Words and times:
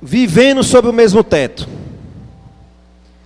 vivendo 0.00 0.62
sob 0.62 0.88
o 0.88 0.92
mesmo 0.92 1.22
teto. 1.22 1.68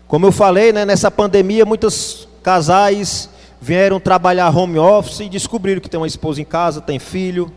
Como 0.07 0.27
eu 0.27 0.33
falei, 0.33 0.73
né, 0.73 0.85
nessa 0.85 1.11
pandemia, 1.11 1.65
muitos 1.65 2.29
casais 2.43 3.29
vieram 3.61 3.99
trabalhar 3.99 4.54
home 4.54 4.79
office 4.79 5.21
e 5.21 5.29
descobriram 5.29 5.80
que 5.80 5.88
tem 5.88 5.98
uma 5.98 6.06
esposa 6.06 6.40
em 6.40 6.45
casa, 6.45 6.80
tem 6.80 6.98
filho. 6.98 7.50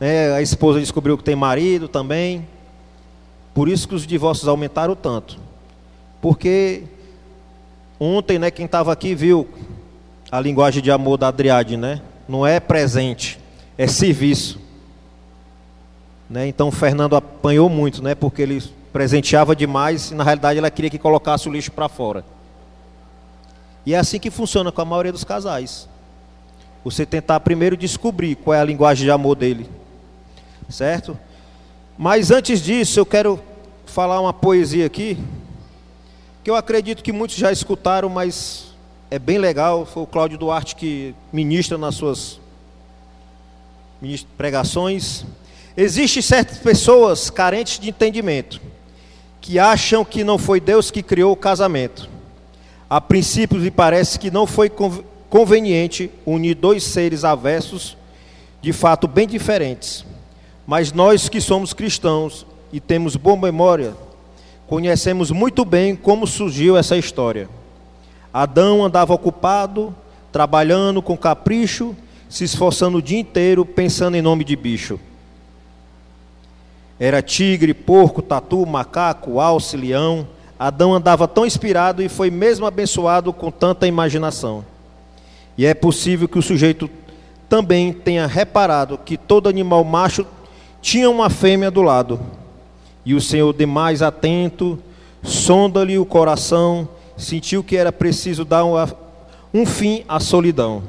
Né, 0.00 0.32
a 0.32 0.42
esposa 0.42 0.80
descobriu 0.80 1.16
que 1.16 1.24
tem 1.24 1.36
marido 1.36 1.88
também. 1.88 2.46
Por 3.54 3.68
isso 3.68 3.86
que 3.86 3.94
os 3.94 4.06
divórcios 4.06 4.48
aumentaram 4.48 4.96
tanto. 4.96 5.38
Porque 6.20 6.84
ontem, 8.00 8.38
né, 8.38 8.50
quem 8.50 8.66
estava 8.66 8.92
aqui 8.92 9.14
viu 9.14 9.48
a 10.30 10.40
linguagem 10.40 10.82
de 10.82 10.90
amor 10.90 11.18
da 11.18 11.28
Adriade, 11.28 11.76
né? 11.76 12.00
Não 12.26 12.46
é 12.46 12.58
presente, 12.58 13.38
é 13.76 13.86
serviço. 13.86 14.61
Né? 16.32 16.48
Então 16.48 16.68
o 16.68 16.72
Fernando 16.72 17.14
apanhou 17.14 17.68
muito, 17.68 18.02
né? 18.02 18.14
Porque 18.14 18.40
ele 18.40 18.62
presenteava 18.90 19.54
demais 19.54 20.10
e 20.10 20.14
na 20.14 20.24
realidade 20.24 20.58
ela 20.58 20.70
queria 20.70 20.88
que 20.88 20.98
colocasse 20.98 21.46
o 21.46 21.52
lixo 21.52 21.70
para 21.70 21.90
fora. 21.90 22.24
E 23.84 23.92
é 23.92 23.98
assim 23.98 24.18
que 24.18 24.30
funciona 24.30 24.72
com 24.72 24.80
a 24.80 24.84
maioria 24.86 25.12
dos 25.12 25.24
casais. 25.24 25.86
Você 26.82 27.04
tentar 27.04 27.38
primeiro 27.40 27.76
descobrir 27.76 28.34
qual 28.36 28.54
é 28.54 28.60
a 28.60 28.64
linguagem 28.64 29.04
de 29.04 29.10
amor 29.10 29.36
dele. 29.36 29.68
Certo? 30.70 31.18
Mas 31.98 32.30
antes 32.30 32.62
disso, 32.62 32.98
eu 32.98 33.04
quero 33.04 33.38
falar 33.84 34.18
uma 34.18 34.32
poesia 34.32 34.86
aqui, 34.86 35.18
que 36.42 36.50
eu 36.50 36.56
acredito 36.56 37.02
que 37.02 37.12
muitos 37.12 37.36
já 37.36 37.52
escutaram, 37.52 38.08
mas 38.08 38.74
é 39.10 39.18
bem 39.18 39.36
legal. 39.36 39.84
Foi 39.84 40.02
o 40.02 40.06
Cláudio 40.06 40.38
Duarte 40.38 40.76
que 40.76 41.14
ministra 41.30 41.76
nas 41.76 41.94
suas 41.94 42.40
pregações. 44.38 45.26
Existem 45.76 46.22
certas 46.22 46.58
pessoas 46.58 47.30
carentes 47.30 47.78
de 47.78 47.88
entendimento 47.88 48.60
que 49.40 49.58
acham 49.58 50.04
que 50.04 50.22
não 50.22 50.38
foi 50.38 50.60
Deus 50.60 50.90
que 50.90 51.02
criou 51.02 51.32
o 51.32 51.36
casamento. 51.36 52.08
A 52.88 53.00
princípio, 53.00 53.58
lhe 53.58 53.70
parece 53.70 54.18
que 54.18 54.30
não 54.30 54.46
foi 54.46 54.70
conveniente 55.28 56.10
unir 56.24 56.54
dois 56.54 56.84
seres 56.84 57.24
avessos, 57.24 57.96
de 58.60 58.72
fato 58.72 59.08
bem 59.08 59.26
diferentes. 59.26 60.04
Mas 60.66 60.92
nós 60.92 61.28
que 61.28 61.40
somos 61.40 61.72
cristãos 61.72 62.46
e 62.72 62.78
temos 62.78 63.16
boa 63.16 63.36
memória, 63.36 63.94
conhecemos 64.68 65.30
muito 65.30 65.64
bem 65.64 65.96
como 65.96 66.26
surgiu 66.26 66.76
essa 66.76 66.96
história. 66.96 67.48
Adão 68.32 68.84
andava 68.84 69.12
ocupado, 69.12 69.94
trabalhando 70.30 71.02
com 71.02 71.16
capricho, 71.16 71.96
se 72.28 72.44
esforçando 72.44 72.98
o 72.98 73.02
dia 73.02 73.18
inteiro, 73.18 73.64
pensando 73.64 74.16
em 74.16 74.22
nome 74.22 74.44
de 74.44 74.54
bicho. 74.54 75.00
Era 77.02 77.20
tigre, 77.20 77.74
porco, 77.74 78.22
tatu, 78.22 78.64
macaco, 78.64 79.40
alce, 79.40 79.76
leão. 79.76 80.24
Adão 80.56 80.94
andava 80.94 81.26
tão 81.26 81.44
inspirado 81.44 82.00
e 82.00 82.08
foi 82.08 82.30
mesmo 82.30 82.64
abençoado 82.64 83.32
com 83.32 83.50
tanta 83.50 83.88
imaginação. 83.88 84.64
E 85.58 85.66
é 85.66 85.74
possível 85.74 86.28
que 86.28 86.38
o 86.38 86.42
sujeito 86.42 86.88
também 87.48 87.92
tenha 87.92 88.24
reparado 88.28 88.96
que 88.96 89.16
todo 89.16 89.48
animal 89.48 89.82
macho 89.82 90.24
tinha 90.80 91.10
uma 91.10 91.28
fêmea 91.28 91.72
do 91.72 91.82
lado. 91.82 92.20
E 93.04 93.14
o 93.14 93.20
Senhor, 93.20 93.52
demais 93.52 94.00
atento, 94.00 94.78
sonda-lhe 95.24 95.98
o 95.98 96.06
coração, 96.06 96.88
sentiu 97.16 97.64
que 97.64 97.76
era 97.76 97.90
preciso 97.90 98.44
dar 98.44 98.64
um, 98.64 98.74
um 99.52 99.66
fim 99.66 100.04
à 100.06 100.20
solidão. 100.20 100.84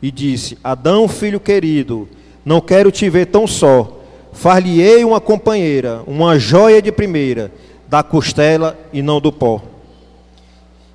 E 0.00 0.12
disse: 0.12 0.56
Adão, 0.62 1.08
filho 1.08 1.40
querido, 1.40 2.08
não 2.44 2.60
quero 2.60 2.92
te 2.92 3.10
ver 3.10 3.26
tão 3.26 3.44
só 3.44 3.97
Far-lhe-ei 4.38 5.04
uma 5.04 5.20
companheira, 5.20 6.04
uma 6.06 6.38
joia 6.38 6.80
de 6.80 6.92
primeira, 6.92 7.50
da 7.88 8.04
costela 8.04 8.78
e 8.92 9.02
não 9.02 9.20
do 9.20 9.32
pó. 9.32 9.60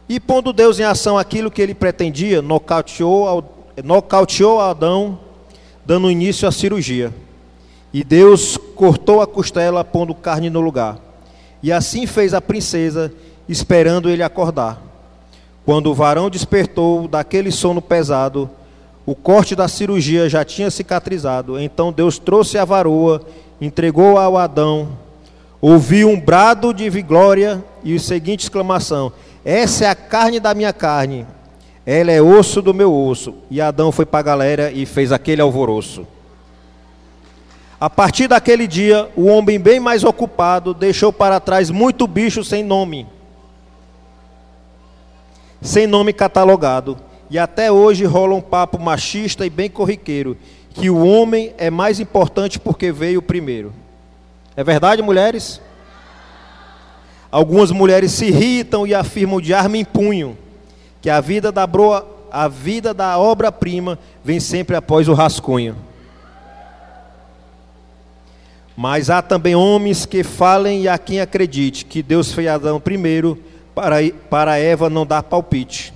E 0.08 0.17
pondo 0.17 0.53
Deus 0.53 0.80
em 0.80 0.83
ação 0.83 1.17
aquilo 1.17 1.52
que 1.52 1.61
ele 1.61 1.73
pretendia, 1.73 2.41
nocauteou, 2.41 3.44
nocauteou 3.84 4.62
Adão, 4.62 5.19
dando 5.85 6.09
início 6.09 6.47
à 6.47 6.53
cirurgia. 6.53 7.13
E 7.94 8.01
Deus 8.01 8.56
cortou 8.78 9.22
a 9.22 9.28
costela, 9.28 9.84
pondo 9.84 10.16
carne 10.16 10.50
no 10.50 10.62
lugar. 10.62 10.97
E 11.62 11.69
assim 11.69 12.07
fez 12.07 12.34
a 12.34 12.40
princesa, 12.40 13.12
esperando 13.50 14.09
ele 14.09 14.23
acordar. 14.23 14.81
Quando 15.66 15.91
o 15.91 15.94
varão 15.94 16.29
despertou 16.29 17.09
daquele 17.09 17.51
sono 17.51 17.81
pesado, 17.81 18.50
o 19.06 19.16
corte 19.16 19.56
da 19.56 19.67
cirurgia 19.67 20.29
já 20.29 20.46
tinha 20.46 20.72
cicatrizado. 20.72 21.59
Então 21.59 21.91
Deus 21.91 22.17
trouxe 22.17 22.57
a 22.57 22.66
varoa, 22.66 23.22
entregou 23.59 24.18
ao 24.18 24.38
Adão. 24.38 24.90
Ouviu 25.62 26.09
um 26.09 26.19
brado 26.19 26.74
de 26.74 26.90
glória 27.02 27.64
e 27.84 27.96
a 27.96 28.00
seguinte 28.00 28.44
exclamação: 28.44 29.12
Essa 29.46 29.86
é 29.86 29.88
a 29.90 29.96
carne 29.96 30.40
da 30.40 30.53
minha 30.53 30.74
carne, 30.74 31.25
ela 31.86 32.12
é 32.12 32.22
osso 32.22 32.62
do 32.62 32.74
meu 32.74 32.94
osso. 32.94 33.34
E 33.50 33.62
Adão 33.62 33.91
foi 33.91 34.06
para 34.06 34.19
a 34.19 34.24
galera 34.24 34.72
e 34.72 34.86
fez 34.86 35.12
aquele 35.12 35.41
alvoroço. 35.41 36.06
A 37.80 37.90
partir 37.90 38.28
daquele 38.28 38.66
dia, 38.66 39.09
o 39.16 39.25
homem 39.25 39.59
bem 39.59 39.80
mais 39.80 40.03
ocupado 40.03 40.74
deixou 40.74 41.12
para 41.12 41.40
trás 41.40 41.70
muito 41.70 42.08
bicho 42.08 42.44
sem 42.44 42.64
nome, 42.64 43.06
sem 45.62 45.85
nome 45.85 46.14
catalogado 46.14 46.97
e 47.34 47.40
até 47.40 47.72
hoje 47.72 48.06
rola 48.06 48.35
um 48.35 48.41
papo 48.41 48.80
machista 48.80 49.44
e 49.44 49.50
bem 49.50 49.68
corriqueiro, 49.68 50.38
que 50.73 50.89
o 50.89 51.06
homem 51.06 51.53
é 51.57 51.69
mais 51.69 52.00
importante 52.00 52.59
porque 52.59 52.91
veio 52.91 53.22
primeiro. 53.22 53.73
É 54.56 54.63
verdade, 54.63 55.01
mulheres? 55.01 55.61
Algumas 57.31 57.72
mulheres 57.72 58.11
se 58.11 58.25
irritam 58.25 58.85
e 58.85 58.94
afirmam 58.94 59.41
de 59.41 59.53
arma 59.53 59.78
em 59.78 59.85
punho 59.85 60.38
que 61.01 61.09
a 61.09 61.19
vida 61.19 61.51
da 61.51 61.67
broa, 61.67 62.07
a 62.31 62.47
vida 62.47 62.94
da 62.94 63.17
obra-prima 63.17 64.00
vem 64.23 64.39
sempre 64.39 64.75
após 64.75 65.07
o 65.07 65.13
rascunho. 65.13 65.75
Mas 68.75 69.09
há 69.09 69.22
também 69.22 69.55
homens 69.55 70.05
que 70.05 70.23
falem 70.23 70.84
e 70.84 70.88
a 70.88 70.97
quem 70.97 71.22
acredite 71.22 71.85
que 71.85 72.01
Deus 72.01 72.31
fez 72.31 72.47
Adão 72.47 72.79
primeiro 72.79 73.38
para, 73.75 73.97
para 74.29 74.57
Eva 74.57 74.90
não 74.90 75.05
dar 75.05 75.23
palpite. 75.23 75.94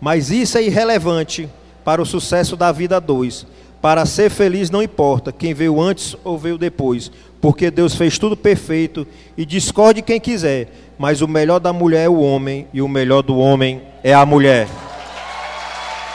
Mas 0.00 0.30
isso 0.30 0.58
é 0.58 0.62
irrelevante 0.62 1.48
para 1.84 2.02
o 2.02 2.06
sucesso 2.06 2.56
da 2.56 2.72
vida 2.72 3.00
dois. 3.00 3.46
Para 3.80 4.04
ser 4.04 4.30
feliz 4.30 4.70
não 4.70 4.82
importa 4.82 5.32
quem 5.32 5.54
veio 5.54 5.80
antes 5.80 6.14
ou 6.22 6.36
veio 6.36 6.58
depois, 6.58 7.10
porque 7.40 7.70
Deus 7.70 7.94
fez 7.94 8.18
tudo 8.18 8.36
perfeito 8.36 9.06
e 9.36 9.46
discorde 9.46 10.02
quem 10.02 10.20
quiser, 10.20 10.68
mas 10.98 11.22
o 11.22 11.28
melhor 11.28 11.58
da 11.58 11.72
mulher 11.72 12.04
é 12.04 12.08
o 12.08 12.20
homem 12.20 12.68
e 12.74 12.82
o 12.82 12.88
melhor 12.88 13.22
do 13.22 13.38
homem 13.38 13.82
é 14.04 14.12
a 14.12 14.26
mulher. 14.26 14.68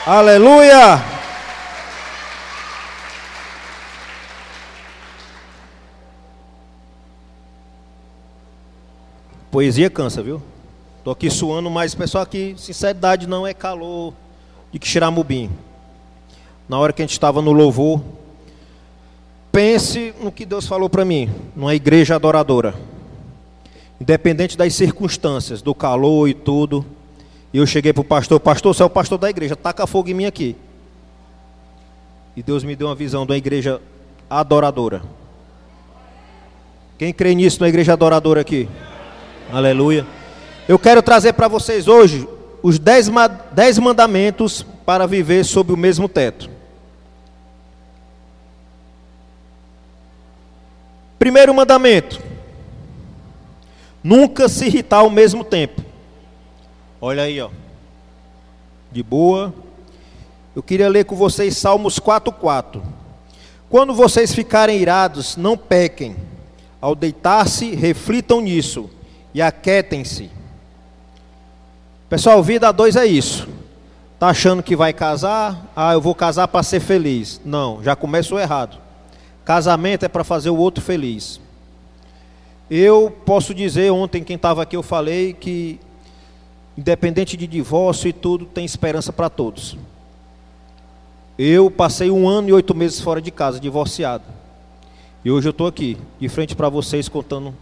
Aleluia! 0.06 1.02
Poesia 9.50 9.90
cansa, 9.90 10.22
viu? 10.22 10.40
Estou 10.98 11.12
aqui 11.12 11.30
suando, 11.30 11.68
mas 11.68 11.94
pessoal 11.94 12.22
aqui, 12.22 12.54
sinceridade 12.56 13.26
não 13.26 13.44
é 13.44 13.52
calor 13.52 14.12
de 14.78 14.86
Xiramubim. 14.86 15.50
Na 16.68 16.78
hora 16.78 16.92
que 16.92 17.02
a 17.02 17.04
gente 17.04 17.12
estava 17.12 17.40
no 17.40 17.52
louvor, 17.52 18.00
pense 19.52 20.12
no 20.20 20.32
que 20.32 20.44
Deus 20.44 20.66
falou 20.66 20.88
para 20.88 21.04
mim, 21.04 21.30
numa 21.54 21.74
igreja 21.74 22.16
adoradora. 22.16 22.74
Independente 24.00 24.56
das 24.56 24.74
circunstâncias, 24.74 25.62
do 25.62 25.74
calor 25.74 26.28
e 26.28 26.34
tudo. 26.34 26.84
Eu 27.54 27.66
cheguei 27.66 27.92
para 27.92 28.02
o 28.02 28.04
pastor, 28.04 28.38
pastor, 28.40 28.74
você 28.74 28.82
é 28.82 28.86
o 28.86 28.90
pastor 28.90 29.18
da 29.18 29.30
igreja, 29.30 29.56
taca 29.56 29.86
fogo 29.86 30.10
em 30.10 30.14
mim 30.14 30.26
aqui. 30.26 30.56
E 32.36 32.42
Deus 32.42 32.64
me 32.64 32.76
deu 32.76 32.88
uma 32.88 32.94
visão 32.94 33.24
de 33.24 33.32
uma 33.32 33.38
igreja 33.38 33.80
adoradora. 34.28 35.02
Quem 36.98 37.12
crê 37.12 37.34
nisso 37.34 37.60
na 37.60 37.68
igreja 37.68 37.94
adoradora 37.94 38.40
aqui? 38.40 38.68
Aleluia. 39.50 40.06
Eu 40.68 40.78
quero 40.78 41.02
trazer 41.02 41.32
para 41.32 41.48
vocês 41.48 41.88
hoje 41.88 42.28
os 42.66 42.80
dez, 42.80 43.08
dez 43.52 43.78
mandamentos 43.78 44.66
para 44.84 45.06
viver 45.06 45.44
sob 45.44 45.72
o 45.72 45.76
mesmo 45.76 46.08
teto. 46.08 46.50
Primeiro 51.16 51.54
mandamento: 51.54 52.20
nunca 54.02 54.48
se 54.48 54.66
irritar 54.66 54.96
ao 54.98 55.10
mesmo 55.10 55.44
tempo. 55.44 55.80
Olha 57.00 57.22
aí, 57.22 57.40
ó. 57.40 57.50
De 58.90 59.00
boa. 59.00 59.54
Eu 60.52 60.60
queria 60.60 60.88
ler 60.88 61.04
com 61.04 61.14
vocês 61.14 61.56
Salmos 61.56 62.00
4:4. 62.00 62.82
Quando 63.70 63.94
vocês 63.94 64.34
ficarem 64.34 64.80
irados, 64.80 65.36
não 65.36 65.56
pequem. 65.56 66.16
Ao 66.80 66.96
deitar-se, 66.96 67.76
reflitam 67.76 68.40
nisso 68.40 68.90
e 69.32 69.40
aquietem-se. 69.40 70.35
Pessoal, 72.08 72.40
vida 72.40 72.68
a 72.68 72.72
dois 72.72 72.94
é 72.94 73.04
isso. 73.04 73.48
Tá 74.16 74.28
achando 74.28 74.62
que 74.62 74.76
vai 74.76 74.92
casar? 74.92 75.70
Ah, 75.74 75.92
eu 75.92 76.00
vou 76.00 76.14
casar 76.14 76.46
para 76.46 76.62
ser 76.62 76.78
feliz. 76.78 77.40
Não, 77.44 77.82
já 77.82 77.96
começou 77.96 78.38
errado. 78.38 78.78
Casamento 79.44 80.04
é 80.04 80.08
para 80.08 80.22
fazer 80.22 80.50
o 80.50 80.56
outro 80.56 80.82
feliz. 80.82 81.40
Eu 82.70 83.10
posso 83.24 83.52
dizer, 83.52 83.90
ontem 83.90 84.22
quem 84.22 84.36
estava 84.36 84.62
aqui 84.62 84.76
eu 84.76 84.84
falei 84.84 85.32
que 85.32 85.80
independente 86.78 87.36
de 87.36 87.46
divórcio 87.46 88.08
e 88.08 88.12
tudo, 88.12 88.44
tem 88.44 88.64
esperança 88.64 89.12
para 89.12 89.28
todos. 89.28 89.76
Eu 91.36 91.70
passei 91.70 92.10
um 92.10 92.28
ano 92.28 92.50
e 92.50 92.52
oito 92.52 92.74
meses 92.74 93.00
fora 93.00 93.20
de 93.20 93.32
casa, 93.32 93.58
divorciado. 93.58 94.24
E 95.24 95.30
hoje 95.30 95.48
eu 95.48 95.50
estou 95.50 95.66
aqui, 95.66 95.96
de 96.20 96.28
frente 96.28 96.54
para 96.54 96.68
vocês, 96.68 97.08
contando 97.08 97.52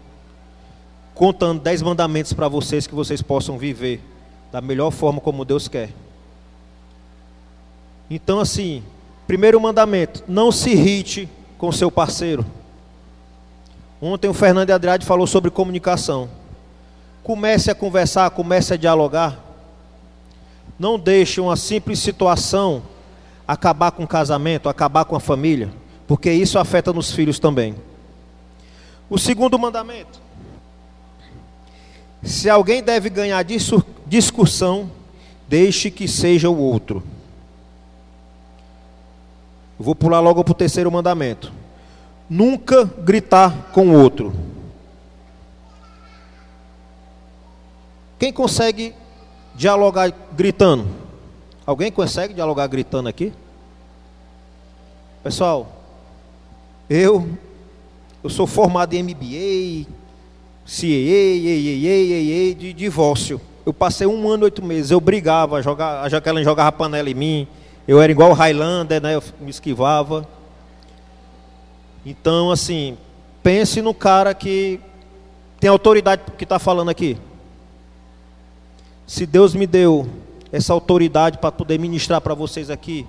contando 1.15 1.61
dez 1.61 1.81
mandamentos 1.81 2.33
para 2.33 2.49
vocês 2.49 2.87
que 2.87 2.95
vocês 2.95 3.23
possam 3.23 3.57
viver 3.57 4.01
da 4.55 4.61
melhor 4.61 4.93
forma 4.93 5.21
como 5.21 5.45
Deus 5.45 5.67
quer. 5.67 5.91
Então, 8.09 8.39
assim, 8.39 8.85
primeiro 9.27 9.61
mandamento: 9.61 10.23
não 10.29 10.53
se 10.53 10.71
irrite 10.71 11.29
com 11.59 11.73
seu 11.73 11.91
parceiro. 11.91 12.47
Ontem 14.01 14.29
o 14.29 14.33
Fernando 14.33 14.71
Andrade 14.71 15.05
falou 15.05 15.27
sobre 15.27 15.51
comunicação. 15.51 16.31
Comece 17.25 17.69
a 17.69 17.75
conversar, 17.75 18.31
comece 18.31 18.75
a 18.75 18.77
dialogar. 18.77 19.41
Não 20.79 21.01
deixe 21.01 21.41
uma 21.41 21.57
simples 21.57 21.99
situação 21.99 22.85
acabar 23.49 23.91
com 23.91 24.05
o 24.05 24.09
casamento, 24.09 24.69
acabar 24.69 25.05
com 25.05 25.17
a 25.17 25.21
família, 25.21 25.69
porque 26.07 26.31
isso 26.31 26.61
afeta 26.61 26.93
nos 26.93 27.11
filhos 27.11 27.41
também. 27.41 27.75
O 29.11 29.19
segundo 29.19 29.59
mandamento: 29.59 30.21
se 32.23 32.49
alguém 32.49 32.85
deve 32.85 33.11
ganhar 33.11 33.43
discussão, 34.15 34.89
deixe 35.49 35.91
que 35.91 36.07
seja 36.07 36.49
o 36.49 36.57
outro. 36.57 37.03
vou 39.77 39.95
pular 39.95 40.21
logo 40.21 40.45
para 40.45 40.53
o 40.53 40.55
terceiro 40.55 40.91
mandamento 40.91 41.53
nunca 42.29 42.85
gritar 42.85 43.71
com 43.73 43.89
o 43.89 44.01
outro. 44.01 44.33
Quem 48.19 48.33
consegue 48.33 48.95
dialogar 49.55 50.13
gritando? 50.33 50.89
Alguém 51.67 51.91
consegue 51.91 52.33
dialogar 52.35 52.67
gritando 52.69 53.09
aqui? 53.09 53.33
Pessoal, 55.23 55.71
eu 56.89 57.29
eu 58.23 58.31
sou 58.31 58.47
formado 58.47 58.95
em 58.95 59.03
MBA, 59.03 59.91
CAA, 60.65 62.55
de 62.57 62.73
divórcio. 62.73 63.41
Eu 63.65 63.73
passei 63.73 64.07
um 64.07 64.29
ano 64.29 64.43
e 64.43 64.47
oito 64.47 64.65
meses. 64.65 64.91
Eu 64.91 65.01
brigava, 65.01 65.63
jogava, 65.63 66.03
a 66.03 66.09
Jaqueline 66.09 66.45
jogava 66.45 66.71
panela 66.73 67.09
em 67.09 67.15
mim. 67.15 67.49
Eu 67.87 68.01
era 68.01 68.11
igual 68.11 68.31
o 68.31 68.35
Highlander, 68.35 69.01
né? 69.01 69.15
Eu 69.15 69.23
me 69.41 69.51
esquivava. 69.51 70.29
Então, 72.05 72.51
assim, 72.51 72.99
pense 73.43 73.81
no 73.81 73.95
cara 73.95 74.35
que 74.35 74.81
tem 75.59 75.71
autoridade 75.71 76.23
que 76.37 76.45
está 76.45 76.59
falando 76.59 76.91
aqui. 76.91 77.17
Se 79.07 79.25
Deus 79.25 79.55
me 79.55 79.67
deu 79.67 80.07
essa 80.53 80.73
autoridade 80.73 81.39
para 81.39 81.51
poder 81.51 81.79
ministrar 81.79 82.21
para 82.21 82.35
vocês 82.35 82.71
aqui, 82.71 83.07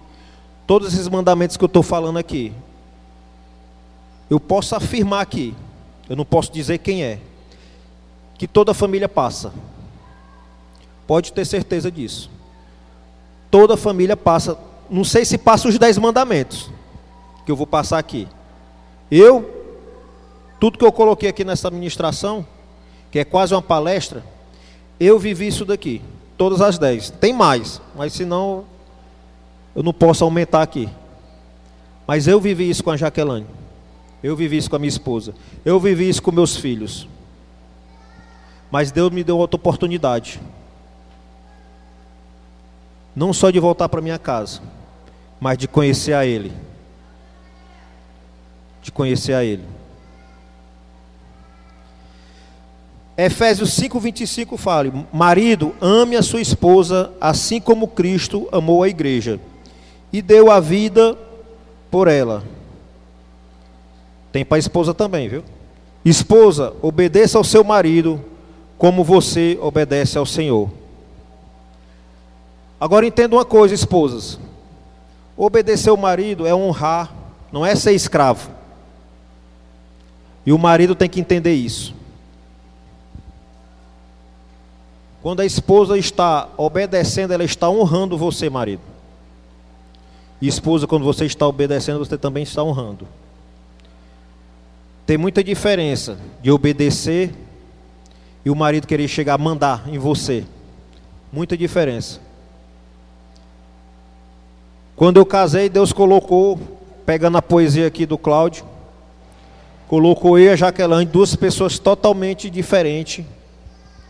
todos 0.66 0.94
esses 0.94 1.08
mandamentos 1.08 1.58
que 1.58 1.64
eu 1.64 1.68
estou 1.68 1.84
falando 1.84 2.18
aqui, 2.18 2.54
eu 4.30 4.40
posso 4.40 4.76
afirmar 4.76 5.22
aqui, 5.22 5.54
eu 6.10 6.16
não 6.16 6.26
posso 6.26 6.52
dizer 6.52 6.80
quem 6.80 7.04
é, 7.04 7.20
que 8.38 8.48
toda 8.48 8.74
família 8.74 9.08
passa. 9.08 9.54
Pode 11.08 11.34
ter 11.34 11.46
certeza 11.46 11.92
disso. 11.92 12.30
Toda 13.52 13.78
família 13.78 14.18
passa, 14.18 14.58
não 14.90 15.04
sei 15.04 15.24
se 15.24 15.38
passa 15.38 15.68
os 15.68 15.78
dez 15.78 15.98
mandamentos, 15.98 16.70
que 17.46 17.52
eu 17.52 17.56
vou 17.56 17.68
passar 17.68 18.00
aqui. 18.00 18.28
Eu, 19.10 19.50
tudo 20.60 20.78
que 20.78 20.86
eu 20.86 20.92
coloquei 20.92 21.30
aqui 21.30 21.44
nessa 21.44 21.68
administração, 21.68 22.46
que 23.12 23.20
é 23.20 23.24
quase 23.24 23.54
uma 23.54 23.62
palestra, 23.62 24.24
eu 25.00 25.20
vivi 25.20 25.48
isso 25.48 25.64
daqui, 25.64 26.02
todas 26.38 26.62
as 26.62 26.78
dez. 26.78 27.10
Tem 27.10 27.34
mais, 27.34 27.82
mas 27.96 28.14
senão 28.14 28.66
eu 29.76 29.84
não 29.84 29.94
posso 29.94 30.24
aumentar 30.24 30.62
aqui. 30.62 30.90
Mas 32.08 32.28
eu 32.28 32.40
vivi 32.40 32.70
isso 32.70 32.84
com 32.84 32.92
a 32.92 32.98
Jaqueline. 32.98 33.48
Eu 34.24 34.36
vivi 34.36 34.58
isso 34.58 34.70
com 34.70 34.76
a 34.76 34.80
minha 34.80 34.90
esposa. 34.90 35.36
Eu 35.64 35.80
vivi 35.80 36.08
isso 36.08 36.22
com 36.22 36.32
meus 36.32 36.56
filhos. 36.56 37.08
Mas 38.72 38.92
Deus 38.92 39.12
me 39.12 39.24
deu 39.24 39.38
outra 39.38 39.56
oportunidade. 39.56 40.40
Não 43.16 43.32
só 43.32 43.50
de 43.50 43.60
voltar 43.60 43.88
para 43.88 44.02
minha 44.02 44.20
casa, 44.20 44.62
mas 45.40 45.58
de 45.58 45.68
conhecer 45.68 46.14
a 46.14 46.26
Ele 46.26 46.52
de 48.86 48.92
conhecer 48.92 49.34
a 49.34 49.44
Ele. 49.44 49.64
Efésios 53.18 53.72
5:25 53.72 54.58
fala: 54.58 54.94
Marido, 55.12 55.74
ame 55.82 56.16
a 56.16 56.22
sua 56.22 56.40
esposa 56.40 57.12
assim 57.20 57.60
como 57.60 57.88
Cristo 57.88 58.48
amou 58.52 58.84
a 58.84 58.88
igreja 58.88 59.40
e 60.14 60.22
deu 60.22 60.52
a 60.52 60.60
vida 60.60 61.18
por 61.90 62.08
ela. 62.08 62.44
Tem 64.32 64.46
para 64.46 64.58
a 64.58 64.60
esposa 64.60 64.94
também, 64.94 65.28
viu? 65.28 65.44
Esposa, 66.04 66.72
obedeça 66.80 67.40
ao 67.40 67.44
seu 67.44 67.64
marido 67.64 68.24
como 68.78 69.04
você 69.04 69.58
obedece 69.60 70.16
ao 70.16 70.28
Senhor. 70.28 70.70
Agora 72.80 73.06
entenda 73.06 73.36
uma 73.36 73.46
coisa, 73.46 73.74
esposas. 73.74 74.40
Obedecer 75.38 75.92
o 75.92 75.98
marido 75.98 76.46
é 76.46 76.54
honrar, 76.54 77.14
não 77.52 77.66
é 77.66 77.76
ser 77.76 77.94
escravo. 77.94 78.50
E 80.46 80.52
o 80.52 80.58
marido 80.58 80.96
tem 80.96 81.10
que 81.10 81.20
entender 81.20 81.54
isso. 81.54 81.94
Quando 85.22 85.40
a 85.40 85.46
esposa 85.46 85.98
está 85.98 86.50
obedecendo, 86.56 87.34
ela 87.34 87.44
está 87.44 87.70
honrando 87.70 88.18
você, 88.18 88.50
marido. 88.50 88.82
E 90.40 90.48
esposa, 90.48 90.86
quando 90.86 91.04
você 91.04 91.26
está 91.26 91.48
obedecendo, 91.48 91.98
você 91.98 92.18
também 92.18 92.44
está 92.44 92.62
honrando. 92.64 93.08
Tem 95.06 95.18
muita 95.18 95.44
diferença 95.44 96.18
de 96.42 96.52
obedecer 96.52 97.34
e 98.44 98.50
o 98.50 98.56
marido 98.56 98.86
querer 98.86 99.08
chegar 99.08 99.34
a 99.34 99.38
mandar 99.38 99.88
em 99.88 99.98
você. 99.98 100.46
Muita 101.32 101.58
diferença. 101.58 102.20
Quando 104.96 105.18
eu 105.18 105.26
casei, 105.26 105.68
Deus 105.68 105.92
colocou, 105.92 106.58
pegando 107.06 107.38
a 107.38 107.42
poesia 107.42 107.86
aqui 107.86 108.06
do 108.06 108.18
Cláudio, 108.18 108.66
colocou 109.90 110.40
eu 110.40 110.46
e 110.46 110.50
a 110.50 110.56
Jaqueline, 110.56 111.06
duas 111.06 111.36
pessoas 111.36 111.78
totalmente 111.78 112.50
diferentes, 112.50 113.26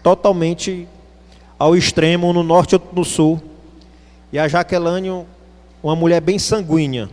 totalmente 0.04 0.88
ao 1.58 1.75
extremo, 1.75 2.27
um 2.27 2.34
no 2.34 2.44
norte 2.44 2.74
e 2.74 2.75
outro 2.75 2.89
no 2.94 3.04
sul. 3.04 3.42
E 4.32 4.38
a 4.38 4.48
Jaqueline, 4.48 5.25
uma 5.82 5.96
mulher 5.96 6.22
bem 6.22 6.38
sanguínea, 6.38 7.10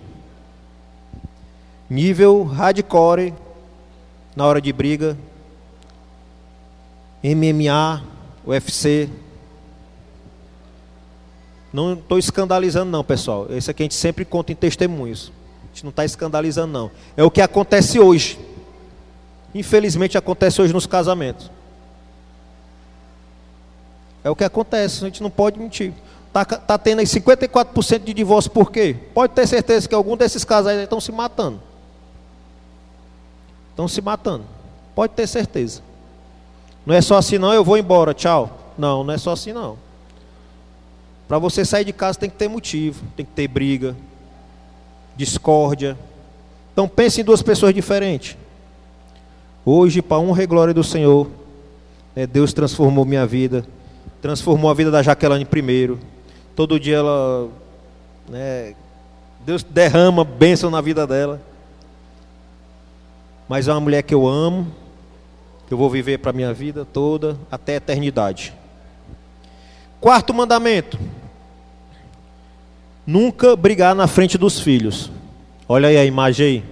nível 1.89 2.43
hardcore 2.45 3.33
na 4.37 4.45
hora 4.45 4.61
de 4.61 4.71
briga, 4.71 5.17
MMA, 7.25 8.03
UFC. 8.47 9.09
Não 11.73 11.95
estou 11.95 12.19
escandalizando 12.19 12.91
não, 12.91 13.03
pessoal. 13.03 13.47
Esse 13.51 13.71
aqui 13.71 13.83
a 13.83 13.85
gente 13.85 13.95
sempre 13.95 14.25
conta 14.25 14.53
em 14.53 14.55
testemunhos. 14.55 15.33
A 15.65 15.67
gente 15.69 15.85
não 15.85 15.91
está 15.91 16.05
escandalizando 16.05 16.73
não. 16.73 16.91
É 17.17 17.25
o 17.25 17.31
que 17.31 17.41
acontece 17.41 17.99
hoje. 17.99 18.39
Infelizmente 19.55 20.19
acontece 20.19 20.61
hoje 20.61 20.73
nos 20.73 20.87
casamentos. 20.87 21.51
É 24.25 24.31
o 24.31 24.37
que 24.37 24.45
acontece, 24.45 25.03
a 25.03 25.07
gente 25.07 25.23
não 25.23 25.31
pode 25.31 25.59
mentir. 25.59 25.93
Está 26.29 26.45
tá 26.45 26.79
tendo 26.79 27.01
aí 27.01 27.07
54% 27.07 28.05
de 28.05 28.15
divórcio 28.15 28.51
por 28.51 28.71
quê? 28.71 28.97
Pode 29.13 29.35
ter 29.35 29.47
certeza 29.47 29.89
que 29.89 29.95
algum 29.95 30.17
desses 30.17 30.45
casais 30.45 30.81
estão 30.81 31.01
se 31.01 31.11
matando. 31.11 31.61
Estão 33.71 33.89
se 33.89 34.01
matando. 34.01 34.45
Pode 34.95 35.13
ter 35.15 35.27
certeza. 35.27 35.83
Não 36.87 36.95
é 36.95 37.01
só 37.01 37.17
assim 37.17 37.39
não, 37.39 37.53
eu 37.53 37.65
vou 37.65 37.77
embora, 37.77 38.15
tchau. 38.15 38.73
Não, 38.79 39.05
não 39.05 39.13
é 39.13 39.19
só 39.19 39.33
assim 39.33 39.53
não. 39.53 39.77
Para 41.33 41.39
você 41.39 41.65
sair 41.65 41.87
de 41.87 41.95
casa 41.95 42.19
tem 42.19 42.29
que 42.29 42.37
ter 42.37 42.47
motivo, 42.47 43.03
tem 43.17 43.25
que 43.25 43.33
ter 43.33 43.49
briga, 43.49 43.97
discórdia. 45.17 45.97
Então 46.75 46.87
pense 46.87 47.23
em 47.23 47.25
duas 47.25 47.41
pessoas 47.41 47.73
diferentes. 47.73 48.37
Hoje, 49.65 50.03
para 50.03 50.19
honra 50.19 50.43
e 50.43 50.47
glória 50.47 50.75
do 50.75 50.85
Senhor, 50.85 51.31
né, 52.15 52.27
Deus 52.27 52.53
transformou 52.53 53.07
minha 53.07 53.25
vida, 53.25 53.65
transformou 54.21 54.71
a 54.71 54.75
vida 54.75 54.91
da 54.91 55.03
Jaqueline 55.03 55.47
primeiro. 55.47 55.99
Todo 56.55 56.79
dia 56.79 56.97
ela, 56.97 57.49
né, 58.29 58.75
Deus 59.41 59.63
derrama 59.63 60.25
bênção 60.25 60.71
na 60.71 60.83
vida 60.83 61.07
dela. 61.07 61.41
Mas 63.49 63.69
é 63.69 63.73
uma 63.73 63.81
mulher 63.81 64.03
que 64.03 64.13
eu 64.13 64.29
amo, 64.29 64.67
que 65.67 65.73
eu 65.73 65.79
vou 65.79 65.89
viver 65.89 66.19
para 66.19 66.29
a 66.29 66.35
minha 66.35 66.53
vida 66.53 66.85
toda, 66.85 67.39
até 67.51 67.73
a 67.73 67.77
eternidade. 67.77 68.53
Quarto 69.99 70.35
mandamento: 70.35 70.99
nunca 73.13 73.55
brigar 73.55 73.95
na 73.95 74.07
frente 74.07 74.39
dos 74.39 74.59
filhos. 74.59 75.11
Olha 75.69 75.89
aí 75.91 75.99
a 75.99 76.05
imagem 76.05 76.47
aí. 76.47 76.65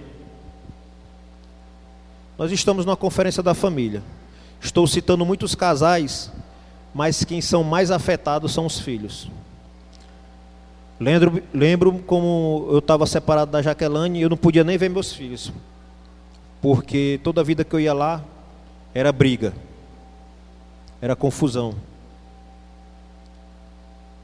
Nós 2.35 2.51
estamos 2.51 2.83
numa 2.83 2.97
conferência 2.97 3.43
da 3.43 3.53
família. 3.53 4.01
Estou 4.59 4.87
citando 4.87 5.23
muitos 5.23 5.53
casais, 5.53 6.31
mas 6.95 7.23
quem 7.23 7.41
são 7.41 7.63
mais 7.63 7.91
afetados 7.91 8.51
são 8.51 8.65
os 8.65 8.79
filhos. 8.79 9.29
Lembro, 10.99 11.43
lembro 11.53 11.93
como 12.07 12.67
eu 12.71 12.79
estava 12.79 13.05
separado 13.05 13.51
da 13.51 13.61
Jaqueline 13.61 14.19
e 14.19 14.21
eu 14.23 14.29
não 14.29 14.37
podia 14.37 14.63
nem 14.63 14.77
ver 14.77 14.89
meus 14.89 15.13
filhos, 15.13 15.51
porque 16.61 17.19
toda 17.23 17.43
vida 17.43 17.63
que 17.63 17.75
eu 17.75 17.79
ia 17.79 17.93
lá 17.93 18.23
era 18.93 19.11
briga, 19.11 19.53
era 20.99 21.15
confusão. 21.15 21.75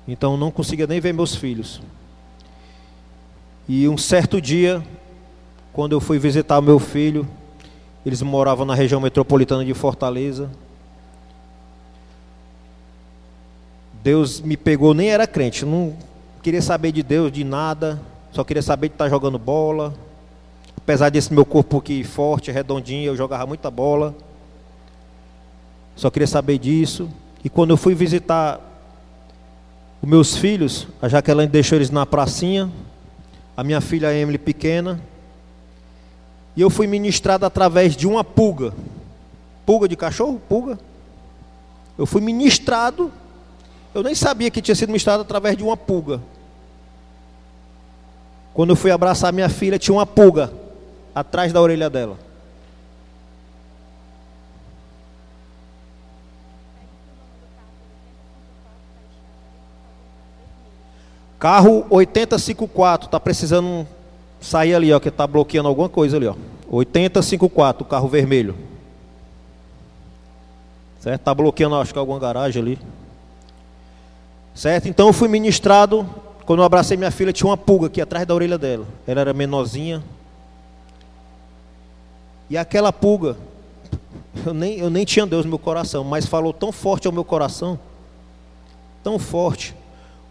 Então 0.07 0.37
não 0.37 0.51
conseguia 0.51 0.87
nem 0.87 0.99
ver 0.99 1.13
meus 1.13 1.35
filhos. 1.35 1.81
E 3.69 3.87
um 3.89 3.97
certo 3.97 4.39
dia, 4.39 4.81
quando 5.73 5.91
eu 5.91 5.99
fui 5.99 6.17
visitar 6.17 6.61
meu 6.61 6.79
filho, 6.79 7.27
eles 8.05 8.21
moravam 8.21 8.65
na 8.65 8.73
região 8.73 9.01
metropolitana 9.01 9.65
de 9.65 9.73
Fortaleza. 9.73 10.49
Deus 14.01 14.39
me 14.39 14.55
pegou, 14.55 14.93
nem 14.93 15.09
era 15.09 15.27
crente, 15.27 15.65
não 15.65 15.93
queria 16.41 16.61
saber 16.61 16.93
de 16.93 17.03
Deus, 17.03 17.29
de 17.29 17.43
nada, 17.43 18.01
só 18.31 18.41
queria 18.41 18.61
saber 18.61 18.87
de 18.87 18.95
estar 18.95 19.09
jogando 19.09 19.37
bola. 19.37 19.93
Apesar 20.77 21.09
desse 21.09 21.33
meu 21.33 21.43
corpo 21.43 21.79
aqui 21.79 22.05
forte, 22.05 22.49
redondinho, 22.49 23.07
eu 23.07 23.15
jogava 23.17 23.45
muita 23.45 23.69
bola. 23.69 24.15
Só 25.97 26.09
queria 26.09 26.27
saber 26.27 26.57
disso. 26.57 27.09
E 27.43 27.49
quando 27.49 27.71
eu 27.71 27.77
fui 27.77 27.93
visitar 27.93 28.61
os 30.01 30.07
meus 30.07 30.37
filhos, 30.37 30.87
a 31.01 31.09
Jaqueline 31.09 31.47
deixou 31.47 31.77
eles 31.77 31.89
na 31.89 32.05
pracinha, 32.05 32.71
a 33.57 33.63
minha 33.63 33.81
filha 33.81 34.13
Emily 34.13 34.37
pequena, 34.37 35.01
e 36.55 36.61
eu 36.61 36.69
fui 36.69 36.85
ministrado 36.85 37.43
através 37.43 37.95
de 37.95 38.05
uma 38.05 38.23
pulga. 38.23 38.71
Pulga 39.65 39.87
de 39.87 39.95
cachorro? 39.95 40.39
Pulga? 40.47 40.77
Eu 41.97 42.05
fui 42.05 42.21
ministrado, 42.21 43.11
eu 43.95 44.03
nem 44.03 44.13
sabia 44.13 44.51
que 44.51 44.61
tinha 44.61 44.75
sido 44.75 44.89
ministrado 44.89 45.23
através 45.23 45.57
de 45.57 45.63
uma 45.63 45.75
pulga. 45.75 46.21
Quando 48.53 48.69
eu 48.69 48.75
fui 48.75 48.91
abraçar 48.91 49.33
minha 49.33 49.49
filha, 49.49 49.79
tinha 49.79 49.95
uma 49.95 50.05
pulga 50.05 50.53
atrás 51.15 51.51
da 51.51 51.59
orelha 51.59 51.89
dela. 51.89 52.26
Carro 61.39 61.85
8054, 61.89 63.05
está 63.05 63.19
precisando 63.19 63.87
sair 64.41 64.73
ali, 64.73 64.91
ó, 64.91 64.99
que 64.99 65.09
está 65.09 65.27
bloqueando 65.27 65.69
alguma 65.69 65.87
coisa 65.87 66.17
ali, 66.17 66.27
ó. 66.27 66.35
8054, 66.69 67.83
o 67.83 67.87
carro 67.87 68.07
vermelho. 68.07 68.55
Certo? 70.99 71.21
Está 71.21 71.33
bloqueando, 71.33 71.75
acho 71.75 71.93
que 71.93 71.99
alguma 71.99 72.19
garagem 72.19 72.61
ali. 72.61 72.79
Certo? 74.53 74.89
Então 74.89 75.07
eu 75.07 75.13
fui 75.13 75.27
ministrado, 75.27 76.09
quando 76.45 76.59
eu 76.59 76.65
abracei 76.65 76.97
minha 76.97 77.11
filha, 77.11 77.31
tinha 77.31 77.47
uma 77.47 77.57
pulga 77.57 77.87
aqui 77.87 78.01
atrás 78.01 78.25
da 78.25 78.33
orelha 78.33 78.57
dela. 78.57 78.85
Ela 79.05 79.21
era 79.21 79.33
menorzinha. 79.33 80.03
E 82.49 82.57
aquela 82.57 82.91
pulga, 82.91 83.37
eu 84.45 84.53
nem, 84.53 84.79
eu 84.79 84.89
nem 84.89 85.05
tinha 85.05 85.25
Deus 85.25 85.45
no 85.45 85.49
meu 85.49 85.59
coração, 85.59 86.03
mas 86.03 86.25
falou 86.25 86.51
tão 86.51 86.71
forte 86.71 87.05
ao 87.05 87.13
meu 87.13 87.23
coração, 87.23 87.77
tão 89.03 89.19
forte, 89.19 89.75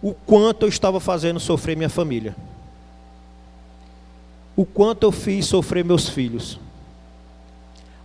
o 0.07 0.15
quanto 0.15 0.63
eu 0.63 0.69
estava 0.69 1.01
fazendo 1.01 1.41
sofrer 1.41 1.77
minha 1.77 1.89
família. 1.89 2.37
O 4.55 4.65
quanto 4.65 5.03
eu 5.03 5.11
fiz 5.11 5.47
sofrer 5.47 5.85
meus 5.85 6.09
filhos. 6.09 6.61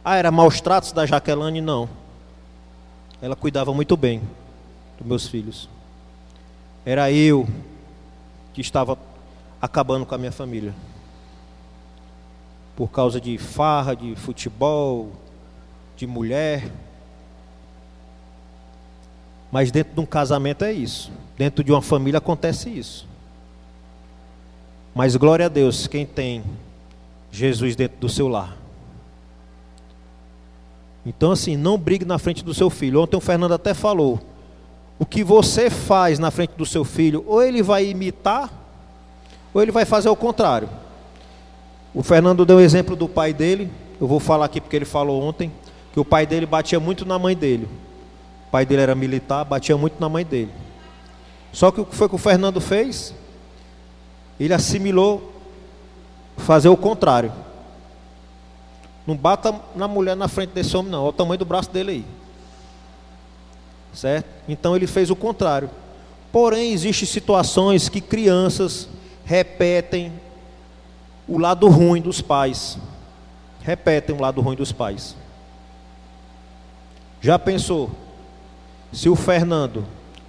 Ah, 0.03 0.15
era 0.15 0.31
maus 0.31 0.59
tratos 0.59 0.91
da 0.93 1.05
Jaqueline? 1.05 1.61
Não. 1.61 1.87
Ela 3.21 3.35
cuidava 3.35 3.71
muito 3.71 3.95
bem 3.95 4.19
dos 4.97 5.07
meus 5.07 5.27
filhos. 5.27 5.69
Era 6.83 7.11
eu 7.11 7.47
que 8.51 8.61
estava 8.61 8.97
acabando 9.61 10.03
com 10.03 10.15
a 10.15 10.17
minha 10.17 10.31
família. 10.31 10.73
Por 12.75 12.87
causa 12.87 13.21
de 13.21 13.37
farra, 13.37 13.95
de 13.95 14.15
futebol, 14.15 15.11
de 15.95 16.07
mulher. 16.07 16.63
Mas 19.51 19.71
dentro 19.71 19.93
de 19.93 19.99
um 19.99 20.05
casamento 20.05 20.63
é 20.63 20.71
isso. 20.71 21.11
Dentro 21.37 21.63
de 21.63 21.71
uma 21.71 21.81
família 21.81 22.19
acontece 22.19 22.69
isso. 22.69 23.07
Mas 24.95 25.15
glória 25.15 25.45
a 25.45 25.49
Deus, 25.49 25.87
quem 25.87 26.05
tem 26.05 26.43
Jesus 27.31 27.75
dentro 27.75 27.97
do 27.99 28.09
seu 28.09 28.27
lar. 28.27 28.57
Então, 31.05 31.31
assim, 31.31 31.57
não 31.57 31.77
brigue 31.77 32.05
na 32.05 32.19
frente 32.19 32.43
do 32.43 32.53
seu 32.53 32.69
filho. 32.69 33.01
Ontem 33.01 33.17
o 33.17 33.21
Fernando 33.21 33.53
até 33.53 33.73
falou. 33.73 34.19
O 34.99 35.05
que 35.05 35.23
você 35.23 35.69
faz 35.69 36.19
na 36.19 36.29
frente 36.29 36.53
do 36.55 36.65
seu 36.65 36.83
filho, 36.83 37.23
ou 37.27 37.41
ele 37.41 37.63
vai 37.63 37.87
imitar, 37.87 38.51
ou 39.51 39.61
ele 39.61 39.71
vai 39.71 39.83
fazer 39.83 40.09
o 40.09 40.15
contrário. 40.15 40.69
O 41.93 42.03
Fernando 42.03 42.45
deu 42.45 42.57
o 42.57 42.61
exemplo 42.61 42.95
do 42.95 43.09
pai 43.09 43.33
dele. 43.33 43.69
Eu 43.99 44.07
vou 44.07 44.19
falar 44.19 44.45
aqui 44.45 44.61
porque 44.61 44.75
ele 44.75 44.85
falou 44.85 45.21
ontem 45.21 45.51
que 45.91 45.99
o 45.99 46.05
pai 46.05 46.25
dele 46.25 46.45
batia 46.45 46.79
muito 46.79 47.03
na 47.05 47.17
mãe 47.17 47.35
dele. 47.35 47.67
O 48.51 48.51
pai 48.51 48.65
dele 48.65 48.81
era 48.81 48.93
militar, 48.93 49.45
batia 49.45 49.77
muito 49.77 49.95
na 49.97 50.09
mãe 50.09 50.25
dele. 50.25 50.51
Só 51.53 51.71
que 51.71 51.79
o 51.79 51.85
que 51.85 51.95
foi 51.95 52.09
que 52.09 52.15
o 52.15 52.17
Fernando 52.17 52.59
fez? 52.59 53.13
Ele 54.37 54.53
assimilou 54.53 55.31
fazer 56.35 56.67
o 56.67 56.75
contrário. 56.75 57.31
Não 59.07 59.15
bata 59.15 59.57
na 59.73 59.87
mulher 59.87 60.17
na 60.17 60.27
frente 60.27 60.49
desse 60.49 60.75
homem, 60.75 60.91
não. 60.91 61.03
Olha 61.03 61.09
o 61.11 61.13
tamanho 61.13 61.37
do 61.37 61.45
braço 61.45 61.71
dele 61.71 61.91
aí. 61.91 62.05
Certo? 63.93 64.27
Então 64.49 64.75
ele 64.75 64.85
fez 64.85 65.09
o 65.09 65.15
contrário. 65.15 65.69
Porém, 66.29 66.73
existem 66.73 67.07
situações 67.07 67.87
que 67.87 68.01
crianças 68.01 68.89
repetem 69.23 70.11
o 71.25 71.37
lado 71.37 71.69
ruim 71.69 72.01
dos 72.01 72.19
pais. 72.19 72.77
Repetem 73.61 74.13
o 74.13 74.19
lado 74.19 74.41
ruim 74.41 74.57
dos 74.57 74.73
pais. 74.73 75.15
Já 77.21 77.39
pensou? 77.39 77.89
Se 78.91 79.09
o 79.09 79.15
Fernando 79.15 79.85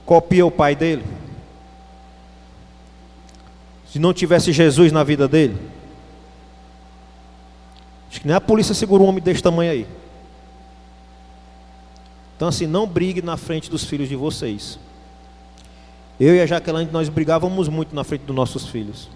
copia 0.06 0.46
o 0.46 0.50
pai 0.50 0.76
dele, 0.76 1.04
se 3.90 3.98
não 3.98 4.12
tivesse 4.12 4.52
Jesus 4.52 4.92
na 4.92 5.04
vida 5.04 5.28
dele, 5.28 5.56
acho 8.08 8.20
que 8.20 8.26
nem 8.26 8.36
a 8.36 8.40
polícia 8.40 8.74
segura 8.74 9.02
um 9.02 9.06
homem 9.06 9.22
desse 9.22 9.42
tamanho 9.42 9.70
aí. 9.70 9.86
Então 12.36 12.48
assim, 12.48 12.66
não 12.66 12.86
brigue 12.86 13.22
na 13.22 13.36
frente 13.36 13.70
dos 13.70 13.84
filhos 13.84 14.08
de 14.08 14.16
vocês. 14.16 14.78
Eu 16.18 16.34
e 16.36 16.40
a 16.40 16.46
Jaqueline, 16.46 16.90
nós 16.92 17.08
brigávamos 17.08 17.68
muito 17.68 17.94
na 17.94 18.04
frente 18.04 18.22
dos 18.22 18.34
nossos 18.34 18.66
filhos. 18.66 19.08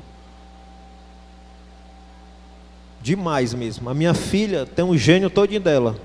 Demais 3.00 3.54
mesmo. 3.54 3.88
A 3.88 3.94
minha 3.94 4.14
filha 4.14 4.66
tem 4.66 4.84
um 4.84 4.96
gênio 4.98 5.30
todinho 5.30 5.60
dela. 5.60 5.96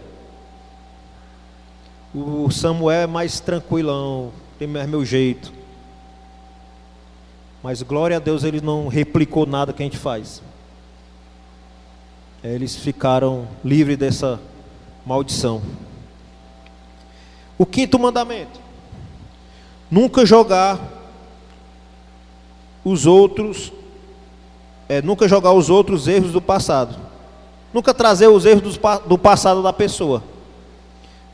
O 2.13 2.51
Samuel 2.51 3.03
é 3.03 3.07
mais 3.07 3.39
tranquilão, 3.39 4.31
tem 4.59 4.67
mais 4.67 4.87
meu 4.87 5.05
jeito. 5.05 5.53
Mas 7.63 7.81
glória 7.81 8.17
a 8.17 8.19
Deus 8.19 8.43
ele 8.43 8.59
não 8.59 8.87
replicou 8.87 9.45
nada 9.45 9.71
que 9.71 9.81
a 9.81 9.85
gente 9.85 9.97
faz. 9.97 10.41
Eles 12.43 12.75
ficaram 12.75 13.47
livres 13.63 13.97
dessa 13.97 14.39
maldição. 15.05 15.61
O 17.57 17.65
quinto 17.65 17.97
mandamento: 17.97 18.59
nunca 19.89 20.25
jogar 20.25 20.79
os 22.83 23.05
outros, 23.05 23.71
é, 24.89 25.01
nunca 25.01 25.27
jogar 25.27 25.53
os 25.53 25.69
outros 25.69 26.07
erros 26.07 26.31
do 26.31 26.41
passado. 26.41 26.97
Nunca 27.73 27.93
trazer 27.93 28.27
os 28.27 28.45
erros 28.45 28.77
do 29.07 29.17
passado 29.17 29.63
da 29.63 29.71
pessoa. 29.71 30.21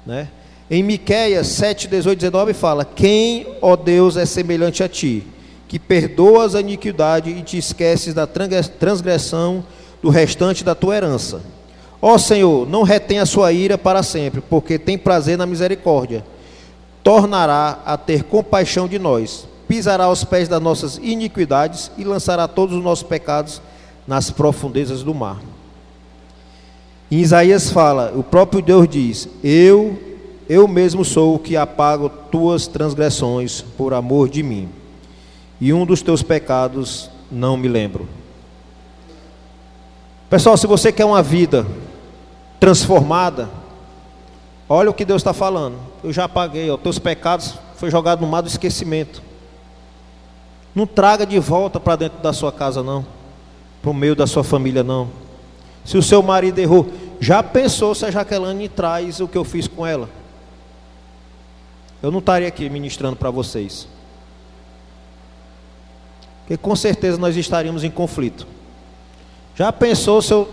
Né? 0.06 0.30
Em 0.70 0.84
Miqueias 0.84 1.48
7, 1.48 1.88
18 1.88 2.20
19 2.20 2.54
fala: 2.54 2.84
Quem, 2.84 3.48
ó 3.62 3.76
Deus, 3.78 4.18
é 4.18 4.26
semelhante 4.26 4.84
a 4.84 4.90
ti, 4.90 5.26
que 5.68 5.80
perdoas 5.80 6.56
a 6.56 6.60
iniquidade 6.60 7.30
e 7.30 7.42
te 7.42 7.58
esqueces 7.58 8.14
da 8.14 8.28
transgressão 8.28 9.64
do 10.02 10.10
restante 10.10 10.66
da 10.66 10.76
tua 10.76 10.98
herança. 10.98 11.42
Ó 12.02 12.18
Senhor, 12.18 12.70
não 12.70 12.84
retém 12.84 13.20
a 13.20 13.26
sua 13.26 13.54
ira 13.54 13.78
para 13.78 14.04
sempre, 14.04 14.42
porque 14.42 14.78
tem 14.78 14.98
prazer 14.98 15.38
na 15.38 15.46
misericórdia. 15.46 16.24
Tornará 17.02 17.80
a 17.86 17.96
ter 17.98 18.24
compaixão 18.24 18.90
de 18.90 19.00
nós, 19.00 19.48
pisará 19.70 20.04
aos 20.04 20.26
pés 20.26 20.50
das 20.50 20.62
nossas 20.62 20.98
iniquidades 20.98 21.90
e 21.98 22.04
lançará 22.04 22.46
todos 22.46 22.76
os 22.76 22.84
nossos 22.84 23.08
pecados 23.08 23.62
nas 24.06 24.30
profundezas 24.30 25.02
do 25.02 25.16
mar. 25.16 25.42
Em 27.10 27.20
Isaías 27.20 27.70
fala, 27.70 28.12
o 28.14 28.22
próprio 28.22 28.62
Deus 28.62 28.88
diz: 28.90 29.30
Eu 29.42 30.07
eu 30.50 30.68
mesmo 30.68 31.04
sou 31.04 31.36
o 31.36 31.40
que 31.40 31.58
apago 31.58 32.10
tuas 32.10 32.68
transgressões 32.68 33.62
por 33.62 33.94
amor 33.94 34.30
de 34.30 34.42
mim, 34.42 34.70
e 35.60 35.74
um 35.74 35.86
dos 35.86 36.02
teus 36.02 36.24
pecados 36.24 37.10
não 37.32 37.58
me 37.58 37.68
lembro. 37.68 38.08
Pessoal, 40.30 40.58
se 40.58 40.68
você 40.68 40.92
quer 40.92 41.06
uma 41.06 41.24
vida 41.24 41.66
transformada, 42.60 43.50
olha 44.68 44.90
o 44.90 44.94
que 44.94 45.06
Deus 45.06 45.22
está 45.22 45.34
falando. 45.34 45.78
Eu 46.04 46.12
já 46.12 46.28
paguei, 46.28 46.70
os 46.70 46.80
teus 46.82 47.00
pecados 47.00 47.56
foi 47.76 47.90
jogado 47.90 48.22
no 48.22 48.28
mar 48.28 48.42
do 48.42 48.48
esquecimento. 48.48 49.22
Não 50.76 50.86
traga 50.86 51.26
de 51.26 51.40
volta 51.40 51.80
para 51.80 51.96
dentro 51.96 52.22
da 52.22 52.34
sua 52.34 52.52
casa, 52.52 52.84
não. 52.84 53.06
Para 53.82 53.92
o 53.92 53.94
meio 53.94 54.16
da 54.16 54.28
sua 54.28 54.44
família, 54.44 54.84
não. 54.84 55.10
Se 55.84 55.98
o 55.98 56.04
seu 56.04 56.22
marido 56.22 56.60
errou, 56.60 56.88
já 57.20 57.42
pensou 57.42 57.96
se 57.96 58.06
a 58.06 58.12
Jaqueline 58.12 58.68
traz 58.68 59.20
o 59.20 59.28
que 59.28 59.38
eu 59.38 59.44
fiz 59.44 59.68
com 59.68 59.86
ela? 59.86 60.10
Eu 62.02 62.12
não 62.12 62.20
estaria 62.20 62.48
aqui 62.48 62.70
ministrando 62.70 63.16
para 63.16 63.32
vocês. 63.32 63.88
Porque 66.42 66.58
com 66.58 66.76
certeza 66.76 67.18
nós 67.18 67.36
estaríamos 67.36 67.84
em 67.84 67.92
conflito. 67.92 68.48
Já 69.56 69.72
pensou 69.74 70.22
se 70.22 70.34
eu 70.34 70.48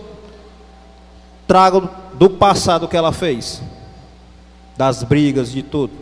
trago 1.46 1.88
do 2.14 2.30
passado 2.30 2.88
que 2.88 2.96
ela 2.96 3.12
fez? 3.12 3.62
Das 4.76 5.02
brigas, 5.02 5.52
de 5.52 5.62
tudo. 5.62 5.92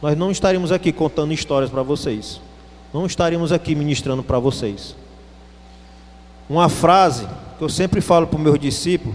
Nós 0.00 0.16
não 0.16 0.30
estaríamos 0.30 0.70
aqui 0.70 0.92
contando 0.92 1.32
histórias 1.32 1.70
para 1.70 1.82
vocês. 1.82 2.40
Não 2.92 3.06
estaríamos 3.06 3.52
aqui 3.52 3.74
ministrando 3.74 4.22
para 4.22 4.38
vocês. 4.38 4.94
Uma 6.48 6.68
frase 6.68 7.26
que 7.58 7.64
eu 7.64 7.68
sempre 7.68 8.00
falo 8.00 8.26
para 8.26 8.38
o 8.38 8.42
meu 8.42 8.56
discípulo: 8.56 9.14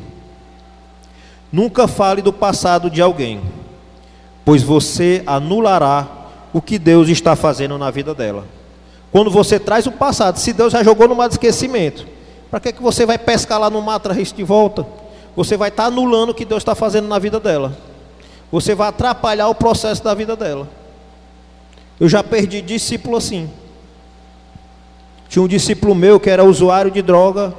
nunca 1.51 1.87
fale 1.87 2.21
do 2.21 2.33
passado 2.33 2.89
de 2.89 3.01
alguém, 3.01 3.41
pois 4.49 4.63
você 4.63 5.21
anulará 5.27 6.07
o 6.51 6.59
que 6.59 6.79
Deus 6.79 7.07
está 7.07 7.35
fazendo 7.35 7.77
na 7.77 7.91
vida 7.91 8.15
dela. 8.15 8.47
Quando 9.11 9.29
você 9.29 9.59
traz 9.59 9.85
o 9.85 9.91
passado, 9.91 10.39
se 10.39 10.51
Deus 10.53 10.73
já 10.73 10.81
jogou 10.81 11.07
no 11.07 11.13
mar 11.13 11.27
de 11.27 11.35
esquecimento, 11.35 12.07
para 12.49 12.59
que, 12.59 12.73
que 12.73 12.81
você 12.81 13.05
vai 13.05 13.19
pescar 13.19 13.59
lá 13.59 13.69
no 13.69 13.79
mar, 13.79 13.99
traz 13.99 14.33
de 14.33 14.43
volta? 14.43 14.87
Você 15.35 15.55
vai 15.55 15.69
estar 15.69 15.83
tá 15.83 15.87
anulando 15.89 16.31
o 16.31 16.33
que 16.33 16.45
Deus 16.45 16.61
está 16.61 16.73
fazendo 16.73 17.07
na 17.07 17.19
vida 17.19 17.39
dela. 17.39 17.77
Você 18.51 18.73
vai 18.73 18.89
atrapalhar 18.89 19.49
o 19.49 19.53
processo 19.53 20.03
da 20.03 20.15
vida 20.15 20.35
dela. 20.35 20.67
Eu 21.99 22.09
já 22.09 22.23
perdi 22.23 22.59
discípulo 22.59 23.17
assim. 23.17 23.47
Tinha 25.27 25.43
um 25.43 25.47
discípulo 25.47 25.93
meu 25.93 26.19
que 26.19 26.27
era 26.27 26.43
usuário 26.43 26.89
de 26.89 27.03
droga 27.03 27.53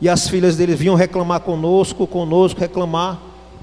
e 0.00 0.08
as 0.08 0.26
filhas 0.26 0.56
dele 0.56 0.74
vinham 0.74 0.94
reclamar 0.94 1.40
conosco, 1.40 2.06
conosco, 2.06 2.58
reclamar. 2.58 3.18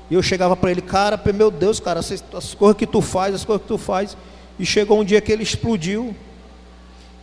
E 0.09 0.15
eu 0.15 0.23
chegava 0.23 0.55
para 0.55 0.71
ele, 0.71 0.81
cara, 0.81 1.21
meu 1.33 1.51
Deus, 1.51 1.79
cara, 1.79 1.99
as, 1.99 2.11
as 2.33 2.53
coisas 2.53 2.77
que 2.77 2.87
tu 2.87 3.01
faz, 3.01 3.35
as 3.35 3.45
coisas 3.45 3.61
que 3.61 3.67
tu 3.67 3.77
faz. 3.77 4.17
E 4.57 4.65
chegou 4.65 4.99
um 4.99 5.03
dia 5.03 5.21
que 5.21 5.31
ele 5.31 5.43
explodiu. 5.43 6.15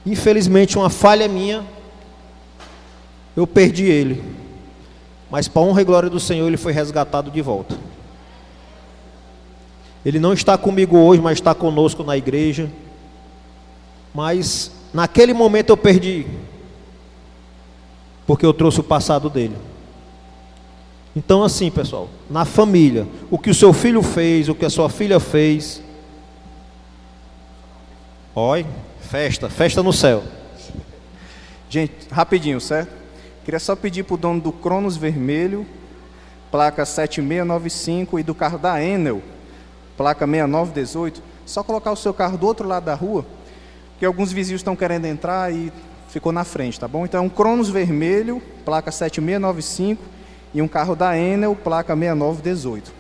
Infelizmente, 0.05 0.79
uma 0.79 0.89
falha 0.89 1.27
minha, 1.27 1.65
eu 3.37 3.47
perdi 3.47 3.85
ele. 3.85 4.23
Mas 5.31 5.49
para 5.49 5.63
honra 5.63 5.83
e 5.83 5.85
glória 5.85 6.09
do 6.09 6.21
Senhor, 6.21 6.47
ele 6.47 6.57
foi 6.57 6.73
resgatado 6.73 7.31
de 7.31 7.43
volta. 7.43 7.77
Ele 10.05 10.21
não 10.21 10.33
está 10.33 10.57
comigo 10.57 10.97
hoje, 10.97 11.21
mas 11.21 11.39
está 11.39 11.53
conosco 11.53 12.05
na 12.05 12.17
igreja. 12.17 12.71
Mas 14.15 14.71
naquele 14.95 15.35
momento 15.35 15.71
eu 15.71 15.77
perdi, 15.77 16.25
porque 18.25 18.47
eu 18.47 18.55
trouxe 18.55 18.79
o 18.79 18.85
passado 18.85 19.29
dele. 19.29 19.57
Então, 21.17 21.43
assim, 21.43 21.71
pessoal, 21.71 22.11
na 22.29 22.45
família, 22.45 23.09
o 23.31 23.39
que 23.39 23.49
o 23.49 23.55
seu 23.55 23.73
filho 23.73 24.03
fez, 24.03 24.51
o 24.51 24.55
que 24.55 24.67
a 24.67 24.71
sua 24.71 24.91
filha 24.91 25.19
fez. 25.19 25.83
Oi, 28.35 28.67
festa, 29.01 29.49
festa 29.49 29.83
no 29.83 29.95
céu. 29.95 30.23
Gente, 31.71 31.95
rapidinho, 32.11 32.61
certo? 32.61 32.93
Queria 33.47 33.59
só 33.59 33.75
pedir 33.75 34.03
para 34.03 34.13
o 34.13 34.19
dono 34.19 34.43
do 34.43 34.53
Cronos 34.53 34.99
Vermelho, 34.99 35.67
placa 36.51 36.85
7695, 36.85 38.19
e 38.19 38.23
do 38.23 38.35
carro 38.35 38.59
da 38.59 38.85
Enel, 38.85 39.23
placa 39.97 40.27
6918, 40.27 41.23
só 41.47 41.63
colocar 41.63 41.93
o 41.93 41.97
seu 41.97 42.13
carro 42.13 42.37
do 42.37 42.47
outro 42.47 42.69
lado 42.69 42.85
da 42.85 42.95
rua, 42.95 43.25
que 43.99 44.05
alguns 44.05 44.33
vizinhos 44.33 44.61
estão 44.61 44.77
querendo 44.77 45.07
entrar 45.07 45.51
e 45.51 45.73
ficou 46.11 46.31
na 46.31 46.45
frente, 46.45 46.79
tá 46.79 46.87
bom? 46.87 47.07
Então, 47.07 47.25
um 47.25 47.31
Cronos 47.31 47.71
vermelho, 47.71 48.43
placa 48.67 48.93
7695, 48.93 50.16
e 50.57 50.63
um 50.63 50.67
carro 50.67 50.97
da 50.97 51.19
Enel, 51.19 51.55
placa 51.55 51.95
6918. 51.95 52.91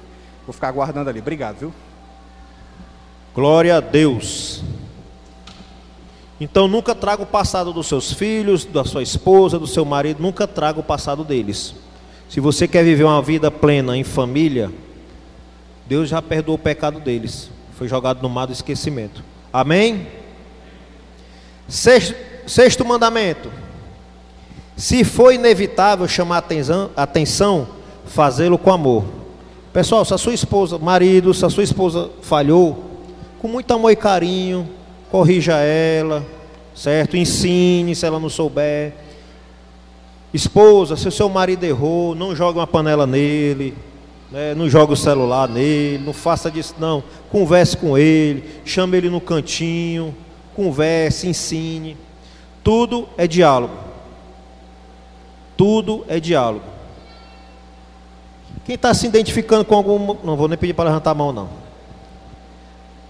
Vou 0.46 0.52
ficar 0.52 0.68
aguardando 0.68 1.08
ali. 1.08 1.20
Obrigado, 1.20 1.56
viu? 1.56 1.74
Glória 3.34 3.78
a 3.78 3.80
Deus. 3.80 4.62
Então 6.38 6.68
nunca 6.68 6.94
traga 6.94 7.22
o 7.22 7.26
passado 7.26 7.72
dos 7.72 7.86
seus 7.86 8.12
filhos, 8.12 8.66
da 8.66 8.84
sua 8.84 9.02
esposa, 9.02 9.58
do 9.58 9.66
seu 9.66 9.86
marido, 9.86 10.22
nunca 10.22 10.46
traga 10.46 10.80
o 10.80 10.82
passado 10.82 11.24
deles. 11.24 11.74
Se 12.28 12.40
você 12.40 12.68
quer 12.68 12.84
viver 12.84 13.04
uma 13.04 13.22
vida 13.22 13.50
plena 13.50 13.96
em 13.96 14.04
família, 14.04 14.70
Deus 15.86 16.10
já 16.10 16.20
perdoou 16.20 16.56
o 16.56 16.60
pecado 16.60 17.00
deles. 17.00 17.48
Foi 17.72 17.88
jogado 17.88 18.20
no 18.20 18.28
mar 18.28 18.44
do 18.44 18.52
esquecimento. 18.52 19.24
Amém? 19.50 20.06
Sexto, 21.66 22.14
sexto 22.46 22.84
mandamento. 22.84 23.50
Se 24.76 25.04
for 25.04 25.32
inevitável 25.32 26.06
chamar 26.06 26.44
atenção, 26.94 27.66
fazê-lo 28.04 28.58
com 28.58 28.70
amor. 28.70 29.04
Pessoal, 29.72 30.04
se 30.04 30.12
a 30.12 30.18
sua 30.18 30.34
esposa, 30.34 30.76
marido, 30.76 31.32
se 31.32 31.46
a 31.46 31.50
sua 31.50 31.64
esposa 31.64 32.10
falhou, 32.20 32.84
com 33.40 33.48
muito 33.48 33.72
amor 33.72 33.90
e 33.90 33.96
carinho, 33.96 34.68
corrija 35.10 35.56
ela, 35.56 36.22
certo? 36.74 37.16
Ensine 37.16 37.94
se 37.94 38.04
ela 38.04 38.20
não 38.20 38.28
souber. 38.28 38.92
Esposa, 40.32 40.94
se 40.94 41.08
o 41.08 41.12
seu 41.12 41.30
marido 41.30 41.64
errou, 41.64 42.14
não 42.14 42.36
jogue 42.36 42.58
uma 42.58 42.66
panela 42.66 43.06
nele, 43.06 43.74
né? 44.30 44.54
não 44.54 44.68
jogue 44.68 44.92
o 44.92 44.96
celular 44.96 45.48
nele, 45.48 46.04
não 46.04 46.12
faça 46.12 46.50
disso 46.50 46.74
não. 46.78 47.02
Converse 47.30 47.78
com 47.78 47.96
ele, 47.96 48.44
chame 48.62 48.98
ele 48.98 49.08
no 49.08 49.22
cantinho, 49.22 50.14
converse, 50.54 51.26
ensine. 51.26 51.96
Tudo 52.62 53.08
é 53.16 53.26
diálogo. 53.26 53.85
Tudo 55.56 56.04
é 56.08 56.20
diálogo. 56.20 56.64
Quem 58.64 58.74
está 58.74 58.92
se 58.92 59.06
identificando 59.06 59.64
com 59.64 59.74
algum. 59.74 60.16
Não 60.24 60.36
vou 60.36 60.48
nem 60.48 60.58
pedir 60.58 60.74
para 60.74 60.90
levantar 60.90 61.12
a 61.12 61.14
mão, 61.14 61.32
não. 61.32 61.48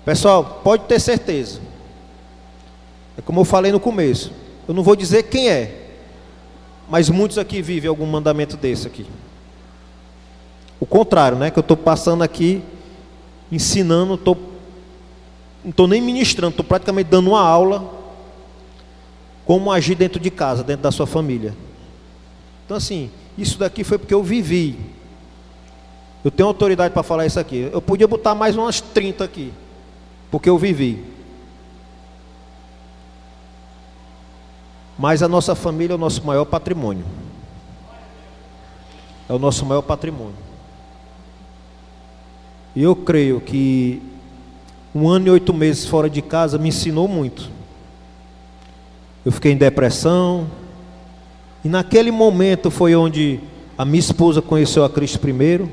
Pessoal, 0.05 0.61
pode 0.63 0.85
ter 0.85 1.01
certeza. 1.01 1.61
É 3.19 3.23
como 3.23 3.41
eu 3.41 3.45
falei 3.45 3.73
no 3.73 3.81
começo. 3.81 4.31
Eu 4.69 4.75
não 4.75 4.83
vou 4.83 4.95
dizer 4.95 5.25
quem 5.25 5.49
é. 5.49 5.87
Mas 6.89 7.09
muitos 7.09 7.39
aqui 7.39 7.63
vivem 7.63 7.89
algum 7.89 8.07
mandamento 8.07 8.57
desse 8.57 8.87
aqui. 8.87 9.07
O 10.79 10.87
contrário, 10.87 11.39
né? 11.39 11.51
Que 11.51 11.59
eu 11.59 11.63
estou 11.63 11.77
passando 11.77 12.23
aqui, 12.23 12.63
ensinando, 13.51 14.17
tô, 14.17 14.37
não 15.65 15.71
estou 15.71 15.89
nem 15.89 16.01
ministrando, 16.01 16.51
estou 16.51 16.65
praticamente 16.65 17.11
dando 17.11 17.31
uma 17.31 17.41
aula 17.41 17.93
como 19.45 19.73
agir 19.73 19.95
dentro 19.95 20.21
de 20.21 20.31
casa, 20.31 20.63
dentro 20.63 20.83
da 20.83 20.93
sua 20.93 21.07
família. 21.07 21.57
Então, 22.67 22.77
assim, 22.77 23.11
isso 23.39 23.59
daqui 23.59 23.85
foi 23.85 23.97
porque 23.97 24.13
eu 24.13 24.25
vivi. 24.25 24.77
Eu 26.25 26.33
tenho 26.33 26.49
autoridade 26.49 26.93
para 26.93 27.05
falar 27.05 27.25
isso 27.25 27.39
aqui. 27.39 27.71
Eu 27.73 27.81
podia 27.81 28.09
botar 28.09 28.35
mais 28.35 28.57
umas 28.57 28.81
30 28.81 29.23
aqui, 29.23 29.53
porque 30.29 30.51
eu 30.51 30.59
vivi. 30.59 31.05
Mas 34.99 35.23
a 35.23 35.29
nossa 35.29 35.55
família 35.55 35.95
é 35.95 35.97
o 35.97 35.99
nosso 35.99 36.27
maior 36.27 36.45
patrimônio. 36.45 37.05
É 39.29 39.33
o 39.33 39.39
nosso 39.39 39.65
maior 39.65 39.83
patrimônio. 39.83 40.35
E 42.75 42.83
eu 42.83 42.97
creio 42.97 43.41
que 43.41 44.03
um 44.93 45.09
ano 45.09 45.29
e 45.29 45.31
oito 45.31 45.55
meses 45.55 45.87
fora 45.87 46.11
de 46.11 46.21
casa 46.21 46.59
me 46.59 46.71
ensinou 46.71 47.07
muito. 47.07 47.49
Eu 49.25 49.31
fiquei 49.31 49.53
em 49.53 49.57
depressão, 49.57 50.49
e 51.67 51.69
naquele 51.69 52.13
momento 52.13 52.71
foi 52.71 52.95
onde 52.95 53.41
a 53.77 53.85
minha 53.85 53.99
esposa 53.99 54.41
conheceu 54.41 54.85
a 54.85 54.89
Cristo 54.89 55.19
primeiro. 55.19 55.69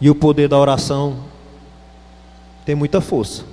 E 0.00 0.08
o 0.08 0.14
poder 0.14 0.48
da 0.48 0.58
oração 0.58 1.18
tem 2.64 2.74
muita 2.74 2.98
força. 3.02 3.44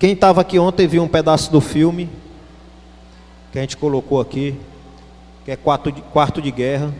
Quem 0.00 0.14
estava 0.14 0.40
aqui 0.40 0.58
ontem 0.58 0.88
viu 0.88 1.04
um 1.04 1.06
pedaço 1.06 1.52
do 1.52 1.60
filme 1.60 2.10
que 3.52 3.58
a 3.58 3.60
gente 3.60 3.76
colocou 3.76 4.20
aqui, 4.20 4.58
que 5.44 5.52
é 5.52 5.56
Quarto 5.56 5.92
de, 5.92 6.02
Quarto 6.02 6.42
de 6.42 6.50
Guerra, 6.50 6.92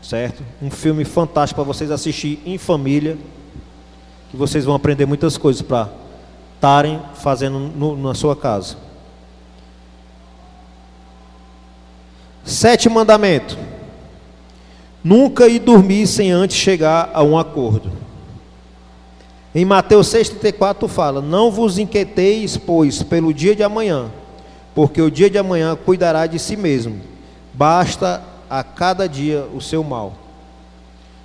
certo? 0.00 0.42
Um 0.62 0.70
filme 0.70 1.04
fantástico 1.04 1.60
para 1.60 1.70
vocês 1.70 1.90
assistir 1.90 2.40
em 2.46 2.56
família, 2.56 3.18
que 4.30 4.36
vocês 4.38 4.64
vão 4.64 4.74
aprender 4.74 5.04
muitas 5.04 5.36
coisas 5.36 5.60
para 5.60 5.90
estarem 6.54 7.02
fazendo 7.16 7.58
no, 7.58 7.98
na 7.98 8.14
sua 8.14 8.34
casa. 8.34 8.87
Sétimo 12.48 12.94
mandamento: 12.94 13.58
nunca 15.04 15.46
ir 15.46 15.58
dormir 15.58 16.06
sem 16.06 16.32
antes 16.32 16.56
chegar 16.56 17.10
a 17.12 17.22
um 17.22 17.36
acordo. 17.36 17.92
Em 19.54 19.66
Mateus 19.66 20.06
6,34 20.08 20.88
fala: 20.88 21.20
Não 21.20 21.50
vos 21.50 21.78
inquieteis, 21.78 22.56
pois, 22.56 23.02
pelo 23.02 23.34
dia 23.34 23.54
de 23.54 23.62
amanhã, 23.62 24.10
porque 24.74 25.02
o 25.02 25.10
dia 25.10 25.28
de 25.28 25.36
amanhã 25.36 25.76
cuidará 25.76 26.26
de 26.26 26.38
si 26.38 26.56
mesmo. 26.56 27.02
Basta 27.52 28.22
a 28.48 28.64
cada 28.64 29.06
dia 29.06 29.44
o 29.54 29.60
seu 29.60 29.84
mal. 29.84 30.14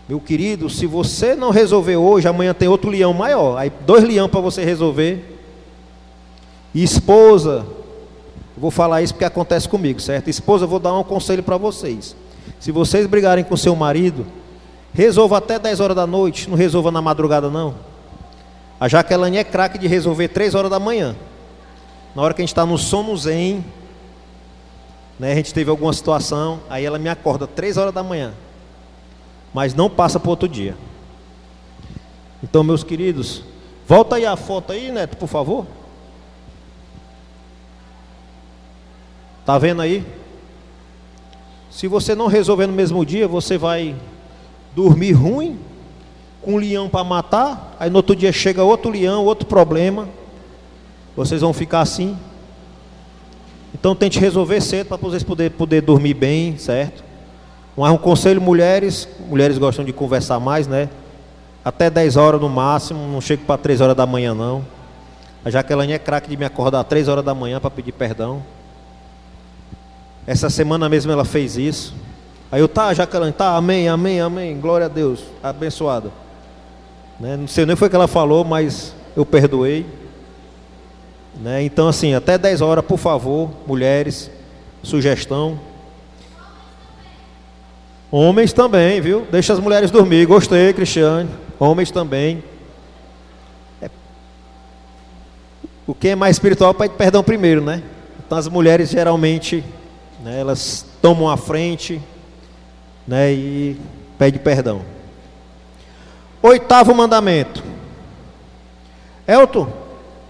Meu 0.10 0.20
querido, 0.20 0.70
se 0.70 0.86
você 0.86 1.38
não 1.38 1.52
resolver 1.52 1.96
hoje, 1.96 2.28
amanhã 2.28 2.54
tem 2.54 2.68
outro 2.68 2.90
leão 2.90 3.14
maior. 3.14 3.58
Aí 3.58 3.72
dois 3.86 4.04
leão 4.04 4.28
para 4.28 4.42
você 4.42 4.66
resolver. 4.66 5.40
E 6.74 6.84
esposa, 6.84 7.66
vou 8.58 8.72
falar 8.72 9.02
isso 9.02 9.14
porque 9.14 9.26
acontece 9.26 9.68
comigo, 9.68 10.00
certo? 10.00 10.30
Esposa, 10.30 10.66
vou 10.66 10.80
dar 10.80 10.94
um 10.94 11.04
conselho 11.04 11.44
para 11.44 11.58
vocês. 11.58 12.16
Se 12.60 12.72
vocês 12.72 13.08
brigarem 13.08 13.44
com 13.44 13.58
seu 13.58 13.76
marido, 13.76 14.26
resolva 14.94 15.38
até 15.38 15.58
10 15.60 15.80
horas 15.80 15.96
da 15.96 16.08
noite, 16.08 16.50
não 16.50 16.58
resolva 16.58 16.92
na 16.92 17.02
madrugada 17.02 17.50
não. 17.50 17.76
A 18.80 18.88
Jaqueline 18.88 19.38
é 19.38 19.44
craque 19.44 19.78
de 19.78 19.88
resolver 19.88 20.28
3 20.30 20.56
horas 20.56 20.72
da 20.72 20.80
manhã. 20.80 21.16
Na 22.16 22.22
hora 22.22 22.34
que 22.34 22.42
a 22.42 22.44
gente 22.44 22.52
está 22.52 22.66
no 22.66 22.78
sono 22.78 23.16
zen, 23.18 23.64
né, 25.20 25.32
a 25.32 25.36
gente 25.36 25.54
teve 25.54 25.70
alguma 25.70 25.94
situação, 25.94 26.60
aí 26.70 26.86
ela 26.86 27.00
me 27.00 27.10
acorda 27.10 27.48
3 27.48 27.78
horas 27.78 27.94
da 27.94 28.04
manhã 28.04 28.34
mas 29.54 29.76
não 29.76 29.90
passa 29.90 30.20
para 30.20 30.30
outro 30.30 30.50
dia. 30.50 30.76
Então, 32.42 32.64
meus 32.64 32.84
queridos, 32.84 33.44
volta 33.88 34.16
aí 34.16 34.26
a 34.26 34.36
foto 34.36 34.74
aí, 34.74 34.92
Neto, 34.92 35.16
por 35.16 35.28
favor. 35.28 35.66
Tá 39.46 39.58
vendo 39.58 39.82
aí? 39.82 40.06
Se 41.70 41.88
você 41.88 42.16
não 42.16 42.28
resolver 42.28 42.68
no 42.68 42.74
mesmo 42.74 43.06
dia, 43.06 43.28
você 43.28 43.58
vai 43.58 43.96
dormir 44.76 45.12
ruim, 45.14 45.60
com 46.42 46.54
um 46.54 46.58
leão 46.58 46.88
para 46.88 47.04
matar, 47.04 47.76
aí 47.80 47.90
no 47.90 47.98
outro 47.98 48.16
dia 48.16 48.32
chega 48.32 48.64
outro 48.64 48.92
leão, 48.92 49.26
outro 49.26 49.48
problema. 49.48 50.08
Vocês 51.16 51.42
vão 51.42 51.54
ficar 51.54 51.82
assim. 51.82 52.18
Então 53.74 53.96
tente 53.96 54.20
resolver 54.20 54.62
cedo 54.62 54.88
para 54.88 54.98
vocês 54.98 55.24
poder, 55.24 55.52
poder 55.52 55.82
dormir 55.82 56.14
bem, 56.14 56.58
certo? 56.58 57.04
Mas 57.76 57.92
um 57.92 57.98
conselho, 57.98 58.40
mulheres, 58.40 59.08
mulheres 59.28 59.58
gostam 59.58 59.84
de 59.84 59.92
conversar 59.92 60.40
mais, 60.40 60.68
né? 60.68 60.90
Até 61.66 61.90
10 61.90 62.18
horas 62.18 62.40
no 62.40 62.50
máximo, 62.50 63.08
não 63.08 63.20
chego 63.20 63.46
para 63.46 63.58
3 63.58 63.82
horas 63.82 63.96
da 63.96 64.06
manhã 64.06 64.34
não. 64.34 64.64
A 65.44 65.50
Jaqueline 65.50 65.94
é 65.94 66.00
craque 66.00 66.30
de 66.30 66.38
me 66.38 66.46
acordar 66.46 66.82
às 66.82 66.88
3 66.88 67.08
horas 67.08 67.26
da 67.26 67.34
manhã 67.34 67.60
para 67.60 67.72
pedir 67.72 67.94
perdão. 67.94 68.44
Essa 70.26 70.50
semana 70.50 70.88
mesmo 70.88 71.12
ela 71.12 71.26
fez 71.26 71.58
isso. 71.58 71.94
Aí 72.52 72.62
eu, 72.62 72.68
tá, 72.68 72.94
Jaqueline, 72.94 73.32
tá, 73.32 73.56
amém, 73.56 73.90
amém, 73.90 74.22
amém, 74.22 74.60
glória 74.60 74.86
a 74.86 74.90
Deus, 74.90 75.22
abençoada. 75.42 76.12
Né? 77.20 77.36
Não 77.36 77.48
sei 77.48 77.66
nem 77.66 77.76
foi 77.76 77.88
o 77.88 77.90
que 77.90 77.96
ela 77.96 78.08
falou, 78.08 78.44
mas 78.44 78.94
eu 79.16 79.26
perdoei. 79.26 79.86
Né? 81.42 81.64
Então, 81.64 81.88
assim, 81.88 82.14
até 82.14 82.38
10 82.38 82.62
horas, 82.62 82.86
por 82.86 82.98
favor, 82.98 83.50
mulheres, 83.66 84.30
sugestão. 84.84 85.60
Homens 88.12 88.54
também, 88.54 89.02
viu? 89.02 89.26
Deixa 89.32 89.54
as 89.54 89.60
mulheres 89.60 89.90
dormir. 89.90 90.28
Gostei, 90.28 90.72
Cristiane. 90.74 91.30
Homens 91.60 91.90
também. 91.90 92.44
É. 93.82 93.90
O 95.88 95.96
que 95.96 96.10
é 96.10 96.16
mais 96.16 96.36
espiritual 96.36 96.76
pede 96.76 96.94
perdão 96.94 97.24
primeiro, 97.24 97.62
né? 97.62 97.82
Então 98.24 98.38
as 98.38 98.48
mulheres 98.48 98.92
geralmente, 98.92 99.64
né, 100.24 100.40
elas 100.40 100.86
tomam 101.02 101.30
a 101.30 101.36
frente, 101.36 102.02
né, 103.06 103.34
e 103.34 103.78
pede 104.18 104.40
perdão. 104.40 104.82
Oitavo 106.42 106.96
mandamento. 106.96 107.64
Elton, 109.28 109.68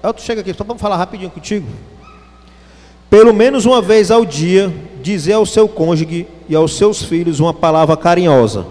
Elton, 0.04 0.22
chega 0.22 0.42
aqui, 0.42 0.54
só 0.54 0.64
para 0.64 0.78
falar 0.78 0.98
rapidinho 0.98 1.30
contigo. 1.30 1.68
Pelo 3.10 3.34
menos 3.34 3.66
uma 3.66 3.82
vez 3.82 4.10
ao 4.10 4.26
dia, 4.26 4.74
dizer 5.02 5.34
ao 5.34 5.46
seu 5.46 5.70
cônjuge 5.70 6.28
e 6.50 6.56
aos 6.56 6.76
seus 6.76 7.04
filhos 7.04 7.40
uma 7.40 7.54
palavra 7.54 7.96
carinhosa. 7.96 8.66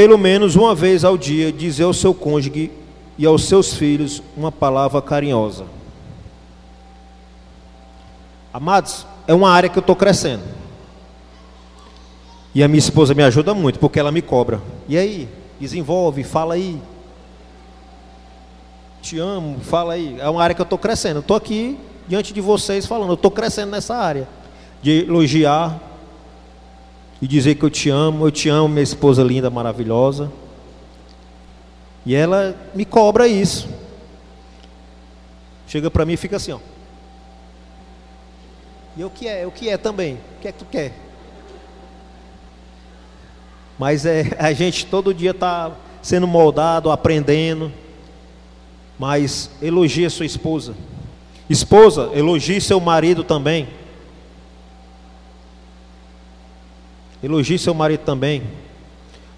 Pelo 0.00 0.16
menos 0.16 0.56
uma 0.56 0.74
vez 0.74 1.04
ao 1.04 1.18
dia, 1.18 1.52
dizer 1.52 1.82
ao 1.82 1.92
seu 1.92 2.14
cônjuge 2.14 2.70
e 3.18 3.26
aos 3.26 3.44
seus 3.44 3.74
filhos 3.74 4.22
uma 4.34 4.50
palavra 4.50 5.02
carinhosa. 5.02 5.66
Amados, 8.50 9.06
é 9.28 9.34
uma 9.34 9.50
área 9.50 9.68
que 9.68 9.76
eu 9.76 9.82
estou 9.82 9.94
crescendo. 9.94 10.42
E 12.54 12.62
a 12.62 12.66
minha 12.66 12.78
esposa 12.78 13.12
me 13.12 13.22
ajuda 13.22 13.52
muito, 13.52 13.78
porque 13.78 14.00
ela 14.00 14.10
me 14.10 14.22
cobra. 14.22 14.62
E 14.88 14.96
aí? 14.96 15.28
Desenvolve, 15.60 16.24
fala 16.24 16.54
aí 16.54 16.80
te 19.02 19.18
amo, 19.18 19.60
fala 19.60 19.92
aí. 19.92 20.16
É 20.18 20.30
uma 20.30 20.42
área 20.42 20.54
que 20.54 20.62
eu 20.62 20.64
estou 20.64 20.78
crescendo. 20.78 21.20
Estou 21.20 21.36
aqui 21.36 21.78
diante 22.08 22.32
de 22.32 22.40
vocês 22.40 22.86
falando, 22.86 23.10
eu 23.10 23.14
estou 23.16 23.30
crescendo 23.30 23.72
nessa 23.72 23.94
área. 23.96 24.26
De 24.80 25.04
elogiar 25.04 25.78
e 27.20 27.26
dizer 27.26 27.54
que 27.56 27.64
eu 27.64 27.70
te 27.70 27.90
amo, 27.90 28.26
eu 28.26 28.30
te 28.30 28.48
amo, 28.48 28.68
minha 28.68 28.82
esposa 28.82 29.22
linda, 29.22 29.50
maravilhosa. 29.50 30.30
E 32.04 32.14
ela 32.14 32.56
me 32.74 32.84
cobra 32.84 33.28
isso. 33.28 33.68
Chega 35.66 35.90
para 35.90 36.04
mim 36.04 36.14
e 36.14 36.16
fica 36.16 36.36
assim, 36.36 36.52
ó. 36.52 36.58
E 38.96 39.04
o 39.04 39.10
que 39.10 39.28
é? 39.28 39.46
O 39.46 39.50
que 39.50 39.68
é 39.68 39.76
também? 39.76 40.14
O 40.14 40.40
que 40.40 40.48
é 40.48 40.52
que 40.52 40.58
tu 40.58 40.64
quer? 40.64 40.92
Mas 43.78 44.04
é, 44.06 44.24
a 44.38 44.52
gente 44.52 44.86
todo 44.86 45.14
dia 45.14 45.30
está 45.30 45.72
sendo 46.02 46.26
moldado, 46.26 46.90
aprendendo 46.90 47.70
mas 49.00 49.50
elogie 49.62 50.10
sua 50.10 50.26
esposa. 50.26 50.74
Esposa, 51.48 52.10
elogie 52.14 52.60
seu 52.60 52.78
marido 52.78 53.24
também. 53.24 53.66
Elogie 57.22 57.58
seu 57.58 57.74
marido 57.74 58.00
também. 58.00 58.42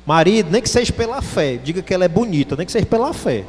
Marido, 0.04 0.50
nem 0.50 0.60
que 0.60 0.68
seja 0.68 0.92
pela 0.92 1.22
fé, 1.22 1.56
diga 1.56 1.82
que 1.82 1.94
ela 1.94 2.04
é 2.04 2.08
bonita, 2.08 2.56
nem 2.56 2.66
que 2.66 2.72
seja 2.72 2.86
pela 2.86 3.12
fé. 3.12 3.44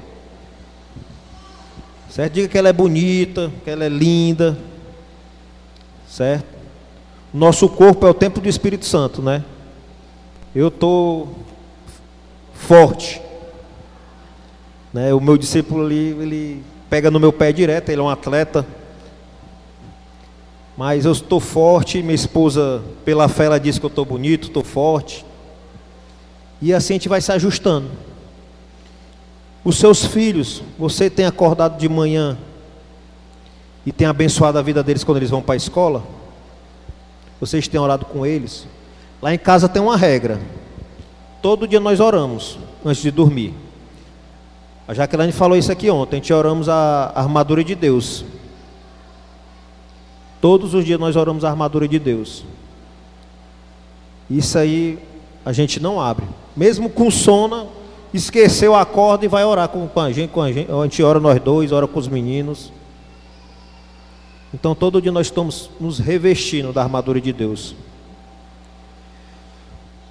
Certo? 2.10 2.34
Diga 2.34 2.48
que 2.48 2.58
ela 2.58 2.70
é 2.70 2.74
bonita, 2.74 3.52
que 3.64 3.70
ela 3.70 3.84
é 3.84 3.90
linda. 3.90 4.58
Certo? 6.08 6.46
Nosso 7.34 7.68
corpo 7.68 8.06
é 8.06 8.10
o 8.10 8.14
templo 8.14 8.42
do 8.42 8.48
Espírito 8.48 8.86
Santo, 8.86 9.20
né? 9.22 9.44
Eu 10.54 10.68
estou 10.68 11.36
forte. 12.54 13.20
Né? 14.94 15.12
O 15.12 15.20
meu 15.20 15.36
discípulo 15.38 15.84
ali, 15.84 16.10
ele 16.20 16.64
pega 16.88 17.10
no 17.10 17.20
meu 17.20 17.34
pé 17.34 17.52
direto, 17.52 17.90
ele 17.90 18.00
é 18.00 18.04
um 18.04 18.10
atleta. 18.10 18.64
Mas 20.78 21.06
eu 21.06 21.12
estou 21.12 21.40
forte, 21.40 22.02
minha 22.02 22.16
esposa, 22.16 22.84
pela 23.06 23.28
fé, 23.28 23.46
ela 23.46 23.60
diz 23.60 23.78
que 23.78 23.86
eu 23.86 23.90
estou 23.90 24.06
bonito, 24.06 24.48
estou 24.48 24.64
forte. 24.64 25.24
E 26.62 26.74
assim 26.74 26.94
a 26.94 26.96
gente 26.96 27.10
vai 27.10 27.22
se 27.22 27.32
ajustando. 27.32 27.90
Os 29.64 29.78
seus 29.78 30.06
filhos, 30.06 30.64
você 30.78 31.10
tem 31.10 31.26
acordado 31.26 31.78
de 31.78 31.88
manhã 31.88 32.38
e 33.86 33.92
tem 33.92 34.08
abençoado 34.08 34.58
a 34.58 34.62
vida 34.62 34.82
deles 34.82 35.04
quando 35.04 35.18
eles 35.18 35.30
vão 35.30 35.42
para 35.42 35.54
a 35.54 35.58
escola? 35.58 36.04
Vocês 37.40 37.68
têm 37.68 37.80
orado 37.80 38.06
com 38.06 38.26
eles? 38.26 38.68
Lá 39.22 39.34
em 39.34 39.38
casa 39.38 39.70
tem 39.70 39.82
uma 39.82 39.96
regra. 39.96 40.40
Todo 41.42 41.68
dia 41.68 41.80
nós 41.80 42.00
oramos 42.00 42.58
antes 42.86 43.02
de 43.02 43.12
dormir. 43.12 43.54
A 44.88 44.94
Jaqueline 44.94 45.32
falou 45.32 45.58
isso 45.58 45.72
aqui 45.72 45.90
ontem. 45.90 46.16
A 46.16 46.20
gente 46.20 46.34
oramos 46.34 46.68
a 46.68 47.12
armadura 47.16 47.64
de 47.64 47.76
Deus. 47.76 48.26
Todos 50.44 50.74
os 50.74 50.84
dias 50.84 51.00
nós 51.00 51.16
oramos 51.16 51.46
a 51.46 51.50
armadura 51.50 51.88
de 51.88 51.98
Deus. 51.98 52.44
Isso 54.30 54.58
aí 54.58 55.00
a 55.46 55.54
gente 55.54 55.80
não 55.80 56.02
abre. 56.02 56.26
Mesmo 56.54 56.90
com 56.90 57.10
sono, 57.10 57.70
esqueceu 58.14 58.76
a 58.76 58.86
corda 58.86 59.24
e 59.24 59.30
vai 59.30 59.46
orar 59.46 59.70
com, 59.70 59.88
com, 59.88 60.02
a 60.02 60.12
gente, 60.12 60.32
com 60.32 60.42
a 60.42 60.52
gente. 60.52 60.70
A 60.70 60.84
gente 60.84 61.02
ora 61.02 61.18
nós 61.18 61.40
dois, 61.40 61.72
ora 61.72 61.88
com 61.88 61.98
os 61.98 62.10
meninos. 62.10 62.74
Então 64.54 64.76
todo 64.76 65.02
dia 65.02 65.14
nós 65.14 65.28
estamos 65.28 65.70
nos 65.80 65.98
revestindo 65.98 66.74
da 66.74 66.84
armadura 66.84 67.22
de 67.22 67.32
Deus. 67.32 67.74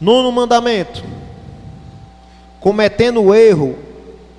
Nono 0.00 0.32
mandamento. 0.32 1.04
Cometendo 2.58 3.20
o 3.20 3.34
erro, 3.34 3.76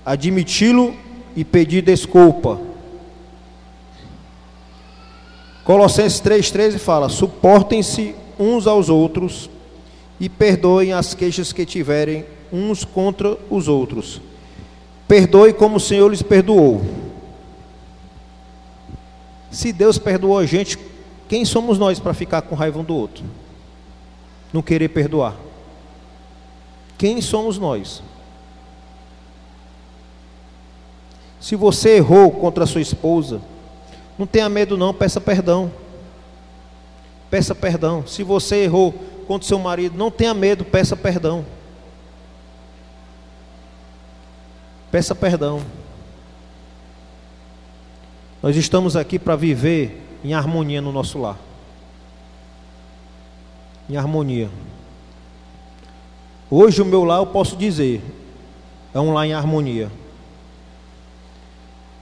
admiti-lo 0.04 0.96
e 1.36 1.46
pedir 1.46 1.84
desculpa. 1.84 2.73
Colossenses 5.64 6.22
3,13 6.22 6.78
fala: 6.78 7.10
suportem-se 7.10 8.16
uns 8.38 8.68
aos 8.68 8.90
outros 8.90 9.50
e 10.20 10.28
perdoem 10.28 10.94
as 10.94 11.14
queixas 11.14 11.54
que 11.54 11.66
tiverem 11.66 12.26
uns 12.52 12.84
contra 12.84 13.38
os 13.50 13.68
outros. 13.68 14.22
Perdoe 15.08 15.54
como 15.54 15.78
o 15.78 15.80
Senhor 15.80 16.10
lhes 16.10 16.22
perdoou. 16.22 16.82
Se 19.52 19.72
Deus 19.72 19.98
perdoou 19.98 20.38
a 20.38 20.46
gente, 20.46 20.78
quem 21.30 21.46
somos 21.46 21.78
nós 21.78 22.00
para 22.00 22.14
ficar 22.14 22.42
com 22.42 22.56
raiva 22.56 22.80
um 22.80 22.84
do 22.84 22.96
outro? 22.96 23.24
Não 24.52 24.62
querer 24.62 24.90
perdoar? 24.90 25.36
Quem 26.98 27.22
somos 27.22 27.58
nós? 27.58 28.02
Se 31.40 31.56
você 31.56 31.98
errou 31.98 32.32
contra 32.32 32.64
a 32.64 32.68
sua 32.68 32.82
esposa, 32.82 33.42
não 34.18 34.28
tenha 34.28 34.48
medo 34.48 34.78
não, 34.78 34.94
peça 34.94 35.20
perdão. 35.20 35.72
Peça 37.30 37.56
perdão. 37.56 38.06
Se 38.06 38.24
você 38.24 38.64
errou 38.64 38.94
contra 39.28 39.46
o 39.46 39.48
seu 39.48 39.58
marido, 39.58 39.98
não 39.98 40.12
tenha 40.12 40.34
medo, 40.34 40.64
peça 40.64 40.96
perdão. 40.96 41.46
Peça 44.92 45.16
perdão. 45.16 45.62
Nós 48.42 48.56
estamos 48.56 48.96
aqui 48.96 49.18
para 49.18 49.36
viver 49.36 50.02
em 50.24 50.34
harmonia 50.34 50.82
no 50.82 50.92
nosso 50.92 51.18
lar. 51.18 51.40
Em 53.90 53.98
harmonia. 53.98 54.50
Hoje 56.52 56.82
o 56.82 56.86
meu 56.86 57.04
lar 57.04 57.20
eu 57.20 57.26
posso 57.26 57.56
dizer, 57.56 58.04
é 58.94 59.00
um 59.00 59.12
lar 59.12 59.26
em 59.26 59.34
harmonia. 59.34 59.92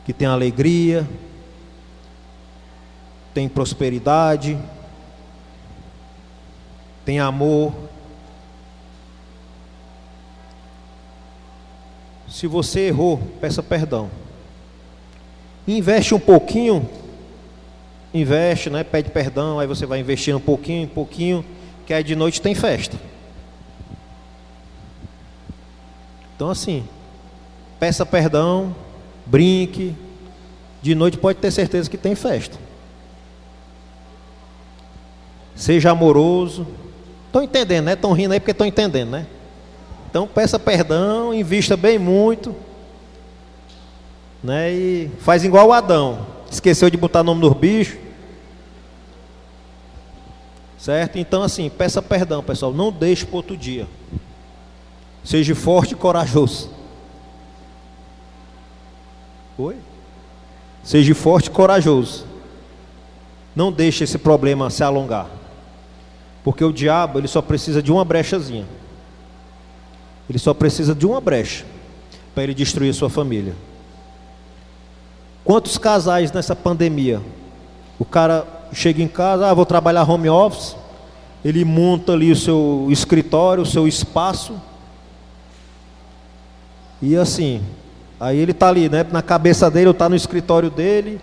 Que 0.06 0.12
tem 0.12 0.28
alegria, 0.28 1.08
tem 3.34 3.48
prosperidade, 3.48 4.58
tem 7.06 7.20
amor. 7.20 7.74
Se 12.30 12.48
você 12.48 12.88
errou, 12.88 13.18
peça 13.40 13.62
perdão. 13.62 14.10
Investe 15.68 16.14
um 16.16 16.20
pouquinho, 16.20 16.90
investe, 18.14 18.70
né? 18.70 18.84
Pede 18.84 19.10
perdão, 19.10 19.60
aí 19.60 19.68
você 19.68 19.86
vai 19.86 20.00
investindo 20.00 20.38
um 20.38 20.42
pouquinho, 20.42 20.86
um 20.86 20.94
pouquinho, 20.94 21.46
que 21.86 21.94
aí 21.94 22.04
de 22.04 22.16
noite 22.16 22.42
tem 22.42 22.56
festa. 22.56 22.98
Então 26.36 26.50
assim, 26.50 26.84
peça 27.80 28.06
perdão, 28.06 28.76
brinque, 29.26 29.96
de 30.82 30.96
noite 30.96 31.18
pode 31.18 31.38
ter 31.40 31.52
certeza 31.52 31.90
que 31.90 31.98
tem 31.98 32.16
festa. 32.16 32.58
Seja 35.56 35.92
amoroso. 35.92 36.68
Estão 37.28 37.44
entendendo, 37.44 37.86
né? 37.86 37.94
Estão 37.94 38.12
rindo 38.14 38.34
aí 38.34 38.40
porque 38.40 38.52
estão 38.52 38.68
entendendo, 38.68 39.10
né? 39.10 39.28
Então 40.10 40.28
peça 40.28 40.60
perdão, 40.60 41.34
invista 41.34 41.78
bem 41.78 41.98
muito. 41.98 42.54
Né? 44.44 44.74
E 44.74 45.12
faz 45.20 45.44
igual 45.46 45.68
o 45.68 45.74
Adão. 45.74 46.28
Esqueceu 46.50 46.90
de 46.90 46.98
botar 46.98 47.24
nome 47.24 47.40
nos 47.40 47.54
bichos. 47.54 47.98
Certo? 50.78 51.18
Então 51.18 51.44
assim, 51.44 51.70
peça 51.70 52.02
perdão, 52.02 52.44
pessoal. 52.44 52.74
Não 52.74 52.92
deixe 52.92 53.26
para 53.26 53.38
outro 53.38 53.56
dia. 53.56 53.88
Seja 55.24 55.56
forte 55.56 55.94
e 55.94 55.96
corajoso. 55.96 56.70
Oi? 59.58 59.78
Seja 60.84 61.16
forte 61.16 61.48
e 61.48 61.52
corajoso. 61.52 62.26
Não 63.56 63.72
deixe 63.72 64.04
esse 64.04 64.18
problema 64.18 64.70
se 64.70 64.84
alongar. 64.84 65.41
Porque 66.44 66.64
o 66.64 66.72
diabo, 66.72 67.20
ele 67.20 67.28
só 67.28 67.42
precisa 67.42 67.82
de 67.82 67.92
uma 67.92 68.04
brechazinha. 68.04 68.66
Ele 70.30 70.40
só 70.40 70.54
precisa 70.54 70.96
de 70.96 71.06
uma 71.06 71.22
brecha 71.22 71.66
para 72.34 72.44
ele 72.44 72.54
destruir 72.54 72.90
a 72.90 72.94
sua 72.94 73.10
família. 73.10 73.54
Quantos 75.44 75.78
casais 75.78 76.32
nessa 76.32 76.56
pandemia? 76.56 77.22
O 78.00 78.06
cara 78.06 78.48
chega 78.72 79.02
em 79.02 79.08
casa, 79.08 79.48
ah, 79.48 79.54
vou 79.54 79.66
trabalhar 79.66 80.10
home 80.10 80.30
office, 80.30 80.76
ele 81.44 81.66
monta 81.66 82.14
ali 82.14 82.32
o 82.32 82.36
seu 82.36 82.88
escritório, 82.90 83.64
o 83.64 83.66
seu 83.66 83.88
espaço. 83.88 84.60
E 87.02 87.18
assim, 87.18 87.62
aí 88.20 88.38
ele 88.38 88.52
está 88.52 88.70
ali, 88.70 88.88
né? 88.88 89.06
Na 89.12 89.22
cabeça 89.22 89.70
dele, 89.70 89.90
está 89.90 90.08
no 90.08 90.16
escritório 90.16 90.70
dele, 90.70 91.20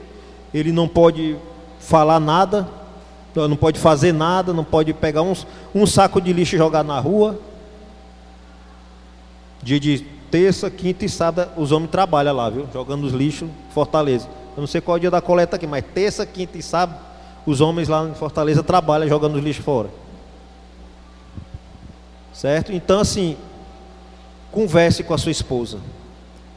ele 0.53 0.73
não 0.73 0.89
pode 0.89 1.37
falar 1.79 2.21
nada, 2.21 2.69
não 3.47 3.57
pode 3.57 3.79
fazer 3.79 4.13
nada, 4.13 4.53
não 4.53 4.65
pode 4.65 4.93
pegar 4.95 5.23
um, 5.23 5.35
um 5.75 5.87
saco 5.87 6.21
de 6.21 6.33
lixo 6.33 6.57
e 6.57 6.59
jogar 6.59 6.83
na 6.83 6.99
rua. 6.99 7.39
Dia 9.63 9.79
de 9.79 9.99
terça, 10.31 10.71
quinta 10.71 11.05
e 11.05 11.09
sábado, 11.09 11.51
os 11.57 11.73
homens 11.73 11.91
trabalham 11.91 12.35
lá, 12.35 12.49
viu? 12.51 12.67
Jogando 12.73 13.05
os 13.05 13.13
lixos 13.13 13.49
Fortaleza. 13.71 14.29
Eu 14.57 14.61
não 14.61 14.67
sei 14.67 14.81
qual 14.81 14.97
é 14.97 14.99
o 14.99 15.01
dia 15.01 15.11
da 15.11 15.21
coleta 15.21 15.57
aqui, 15.57 15.67
mas 15.67 15.85
terça, 15.95 16.27
quinta 16.27 16.59
e 16.59 16.63
sábado, 16.63 16.99
os 17.47 17.61
homens 17.61 17.89
lá 17.89 18.05
em 18.09 18.15
Fortaleza 18.15 18.63
trabalham 18.63 19.07
jogando 19.09 19.37
os 19.37 19.45
lixos 19.45 19.65
fora. 19.65 19.89
Certo? 22.33 22.73
Então, 22.73 23.01
assim, 23.01 23.37
converse 24.51 25.03
com 25.03 25.15
a 25.15 25.19
sua 25.19 25.33
esposa. 25.33 25.79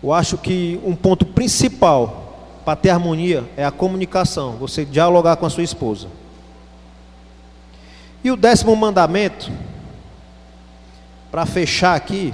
Eu 0.02 0.12
acho 0.14 0.38
que 0.38 0.80
um 0.84 0.96
ponto 0.96 1.26
principal 1.26 2.22
para 2.66 2.76
ter 2.76 2.90
harmonia 2.90 3.44
é 3.58 3.66
a 3.66 3.72
comunicação, 3.72 4.54
você 4.54 4.86
dialogar 4.86 5.36
com 5.36 5.46
a 5.46 5.50
sua 5.50 5.64
esposa. 5.64 6.08
E 8.24 8.30
o 8.30 8.36
décimo 8.36 8.76
mandamento, 8.76 9.52
para 11.32 11.46
fechar 11.46 11.96
aqui, 11.96 12.34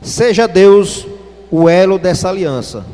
seja 0.00 0.46
Deus 0.46 1.06
o 1.50 1.68
elo 1.68 1.98
dessa 1.98 2.28
aliança, 2.28 2.84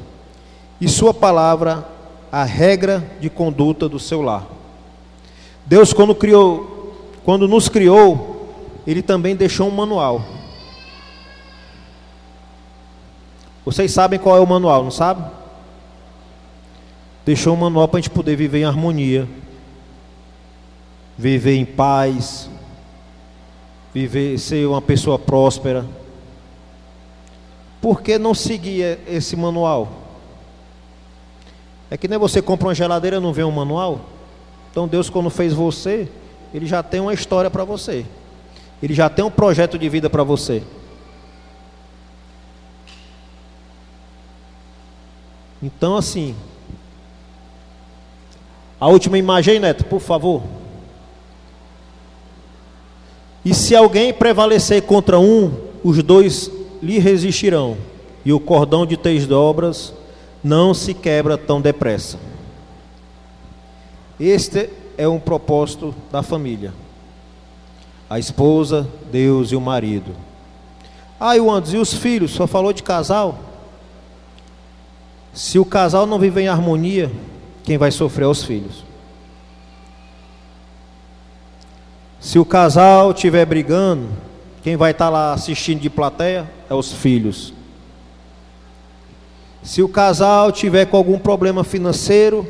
e 0.81 0.88
Sua 0.88 1.15
palavra 1.15 1.87
a 2.31 2.45
regra 2.45 3.05
de 3.21 3.29
conduta 3.29 3.88
do 3.88 3.99
seu 3.99 4.23
lar. 4.23 4.47
Deus, 5.67 5.93
quando 5.93 6.15
criou, 6.15 6.97
quando 7.25 7.47
nos 7.47 7.69
criou, 7.69 8.53
Ele 8.87 9.03
também 9.03 9.37
deixou 9.37 9.69
um 9.69 9.71
manual. 9.71 10.25
Vocês 13.65 13.93
sabem 13.93 14.19
qual 14.19 14.37
é 14.37 14.41
o 14.41 14.47
manual, 14.47 14.83
não 14.83 14.91
sabem? 14.91 15.25
Deixou 17.25 17.55
um 17.55 17.59
manual 17.59 17.87
para 17.87 17.99
a 17.99 18.01
gente 18.01 18.11
poder 18.11 18.35
viver 18.35 18.61
em 18.61 18.65
harmonia, 18.65 19.29
viver 21.22 21.54
em 21.54 21.64
paz, 21.64 22.50
viver, 23.94 24.37
ser 24.40 24.66
uma 24.66 24.82
pessoa 24.82 25.16
próspera. 25.20 25.87
Por 27.80 28.02
que 28.02 28.18
não 28.18 28.35
seguir 28.35 28.98
esse 29.06 29.37
manual? 29.37 29.88
É 31.88 31.96
que 31.96 32.08
nem 32.08 32.18
você 32.18 32.42
compra 32.42 32.66
uma 32.66 32.74
geladeira 32.74 33.18
e 33.18 33.20
não 33.20 33.32
vê 33.32 33.44
um 33.44 33.52
manual. 33.52 34.00
Então 34.72 34.88
Deus 34.88 35.08
quando 35.08 35.30
fez 35.30 35.52
você, 35.52 36.08
ele 36.52 36.66
já 36.66 36.82
tem 36.82 36.98
uma 36.98 37.14
história 37.14 37.48
para 37.48 37.62
você. 37.62 38.04
Ele 38.82 38.92
já 38.92 39.08
tem 39.08 39.24
um 39.24 39.30
projeto 39.30 39.78
de 39.78 39.88
vida 39.88 40.11
para 40.11 40.24
você. 40.24 40.61
Então 45.62 45.96
assim, 45.96 46.35
a 48.80 48.88
última 48.88 49.16
imagem, 49.16 49.61
Neto, 49.61 49.85
por 49.85 50.00
favor. 50.00 50.42
E 53.44 53.52
se 53.52 53.74
alguém 53.74 54.12
prevalecer 54.12 54.83
contra 54.83 55.18
um, 55.18 55.52
os 55.83 56.02
dois 56.02 56.50
lhe 56.83 56.98
resistirão, 56.98 57.76
e 58.24 58.33
o 58.33 58.40
cordão 58.40 58.87
de 58.87 58.96
três 58.96 59.26
dobras 59.26 59.92
não 60.42 60.72
se 60.72 60.94
quebra 60.94 61.37
tão 61.37 61.61
depressa. 61.61 62.18
Este 64.18 64.70
é 64.96 65.09
um 65.09 65.18
propósito 65.18 65.94
da 66.11 66.22
família. 66.22 66.72
A 68.09 68.18
esposa, 68.18 68.88
Deus 69.11 69.50
e 69.50 69.57
o 69.57 69.61
marido. 69.61 70.12
Ah, 71.18 71.37
e 71.37 71.40
e 71.40 71.76
os 71.76 71.94
filhos? 71.94 72.33
Só 72.33 72.46
falou 72.46 72.72
de 72.72 72.83
casal? 72.83 73.38
Se 75.33 75.59
o 75.59 75.64
casal 75.64 76.07
não 76.07 76.18
vive 76.18 76.42
em 76.42 76.48
harmonia, 76.48 77.11
quem 77.64 77.78
vai 77.78 77.90
sofrer 77.90 78.24
é 78.24 78.28
os 78.28 78.44
filhos. 78.44 78.85
Se 82.22 82.38
o 82.38 82.44
casal 82.44 83.11
estiver 83.11 83.44
brigando, 83.44 84.08
quem 84.62 84.76
vai 84.76 84.92
estar 84.92 85.08
lá 85.08 85.32
assistindo 85.32 85.80
de 85.80 85.90
plateia 85.90 86.48
é 86.70 86.74
os 86.74 86.92
filhos. 86.92 87.52
Se 89.61 89.82
o 89.82 89.88
casal 89.88 90.52
tiver 90.52 90.87
com 90.87 90.96
algum 90.96 91.18
problema 91.18 91.64
financeiro, 91.64 92.46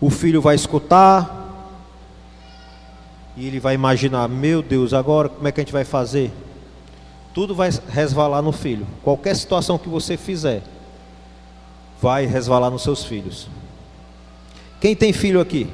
o 0.00 0.10
filho 0.10 0.42
vai 0.42 0.56
escutar 0.56 1.32
e 3.36 3.46
ele 3.46 3.60
vai 3.60 3.76
imaginar: 3.76 4.28
meu 4.28 4.62
Deus, 4.62 4.92
agora 4.92 5.28
como 5.28 5.46
é 5.46 5.52
que 5.52 5.60
a 5.60 5.62
gente 5.62 5.72
vai 5.72 5.84
fazer? 5.84 6.32
Tudo 7.32 7.54
vai 7.54 7.70
resvalar 7.88 8.42
no 8.42 8.50
filho. 8.50 8.84
Qualquer 9.04 9.36
situação 9.36 9.78
que 9.78 9.88
você 9.88 10.16
fizer, 10.16 10.64
vai 12.02 12.26
resvalar 12.26 12.68
nos 12.68 12.82
seus 12.82 13.04
filhos. 13.04 13.46
Quem 14.80 14.96
tem 14.96 15.12
filho 15.12 15.40
aqui? 15.40 15.70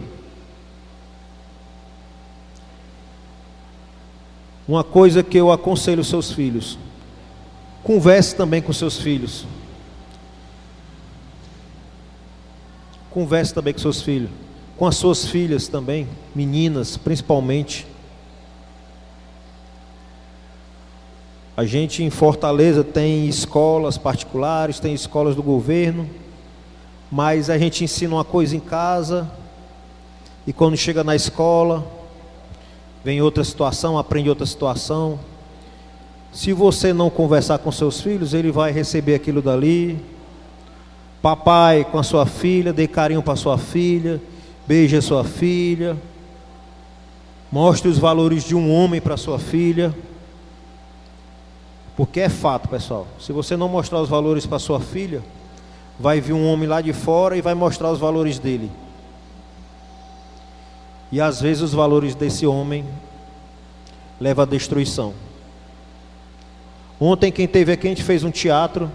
Uma 4.67 4.83
coisa 4.83 5.23
que 5.23 5.37
eu 5.37 5.53
aconselho 5.53 6.03
seus 6.03 6.33
filhos: 6.33 6.79
converse 7.83 8.35
também 8.35 8.63
com 8.63 8.73
seus 8.73 8.99
filhos. 8.99 9.47
Converse 13.11 13.55
também 13.55 13.73
com 13.73 13.79
seus 13.79 14.03
filhos, 14.03 14.31
com 14.77 14.87
as 14.87 14.97
suas 14.97 15.27
filhas 15.27 15.69
também, 15.69 16.09
meninas 16.35 16.97
principalmente. 16.97 17.87
A 21.57 21.65
gente 21.65 22.03
em 22.03 22.11
Fortaleza 22.11 22.83
tem 22.83 23.29
escolas 23.29 23.97
particulares, 23.97 24.81
tem 24.81 24.93
escolas 24.93 25.37
do 25.37 25.43
governo, 25.43 26.11
mas 27.13 27.49
a 27.49 27.57
gente 27.57 27.85
ensina 27.85 28.17
uma 28.17 28.25
coisa 28.25 28.57
em 28.57 28.61
casa 28.61 29.31
e 30.45 30.53
quando 30.53 30.77
chega 30.77 31.05
na 31.05 31.15
escola, 31.15 31.87
vem 33.05 33.21
outra 33.21 33.45
situação, 33.45 33.99
aprende 33.99 34.31
outra 34.31 34.47
situação. 34.47 35.21
Se 36.33 36.53
você 36.53 36.93
não 36.93 37.11
conversar 37.11 37.59
com 37.59 37.71
seus 37.71 38.01
filhos, 38.01 38.33
ele 38.33 38.51
vai 38.51 38.73
receber 38.73 39.15
aquilo 39.15 39.43
dali. 39.43 40.03
Papai 41.21 41.85
com 41.85 41.99
a 41.99 42.03
sua 42.03 42.27
filha, 42.27 42.73
dê 42.73 42.89
carinho 42.89 43.23
para 43.23 43.37
sua 43.37 43.59
filha, 43.59 44.21
beije 44.67 44.97
a 44.97 45.03
sua 45.03 45.23
filha. 45.23 45.97
Mostre 47.53 47.89
os 47.89 47.99
valores 47.99 48.43
de 48.43 48.57
um 48.57 48.73
homem 48.73 49.01
para 49.01 49.17
sua 49.17 49.39
filha. 49.39 49.95
Porque 51.97 52.21
é 52.21 52.29
fato, 52.29 52.69
pessoal. 52.69 53.07
Se 53.21 53.33
você 53.33 53.57
não 53.57 53.69
mostrar 53.69 54.01
os 54.01 54.09
valores 54.09 54.45
para 54.45 54.59
sua 54.59 54.81
filha, 54.81 55.23
vai 56.01 56.21
vir 56.21 56.33
um 56.33 56.47
homem 56.47 56.69
lá 56.69 56.81
de 56.81 56.93
fora 56.93 57.37
e 57.37 57.41
vai 57.41 57.55
mostrar 57.55 57.93
os 57.93 57.99
valores 58.01 58.39
dele. 58.39 58.71
E 61.15 61.21
às 61.21 61.41
vezes 61.41 61.63
os 61.63 61.73
valores 61.73 62.17
desse 62.17 62.45
homem 62.45 62.85
levam 64.21 64.43
à 64.43 64.47
destruição. 64.47 65.15
Ontem 66.99 67.31
quem 67.31 67.47
teve 67.47 67.71
aqui 67.71 67.87
a 67.87 67.91
gente 67.91 68.03
fez 68.03 68.25
um 68.25 68.33
teatro, 68.33 68.91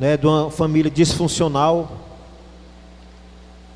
né, 0.00 0.16
de 0.16 0.26
uma 0.26 0.50
família 0.50 0.90
disfuncional, 0.90 1.92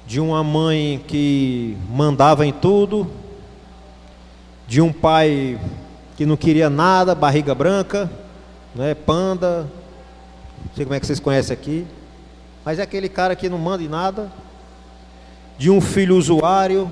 de 0.06 0.18
uma 0.18 0.42
mãe 0.42 1.04
que 1.06 1.76
mandava 1.90 2.46
em 2.46 2.54
tudo, 2.54 3.06
de 4.66 4.80
um 4.80 4.90
pai 4.90 5.60
que 6.16 6.24
não 6.24 6.38
queria 6.38 6.70
nada, 6.70 7.14
barriga 7.14 7.54
branca, 7.54 8.10
né, 8.74 8.94
panda, 8.94 9.70
não 10.64 10.74
sei 10.74 10.86
como 10.86 10.94
é 10.94 11.00
que 11.00 11.06
vocês 11.06 11.20
conhecem 11.20 11.52
aqui, 11.52 11.86
mas 12.64 12.78
é 12.78 12.82
aquele 12.82 13.10
cara 13.10 13.36
que 13.36 13.46
não 13.46 13.58
manda 13.58 13.82
em 13.82 13.88
nada, 13.88 14.32
de 15.58 15.68
um 15.70 15.80
filho 15.80 16.16
usuário 16.16 16.90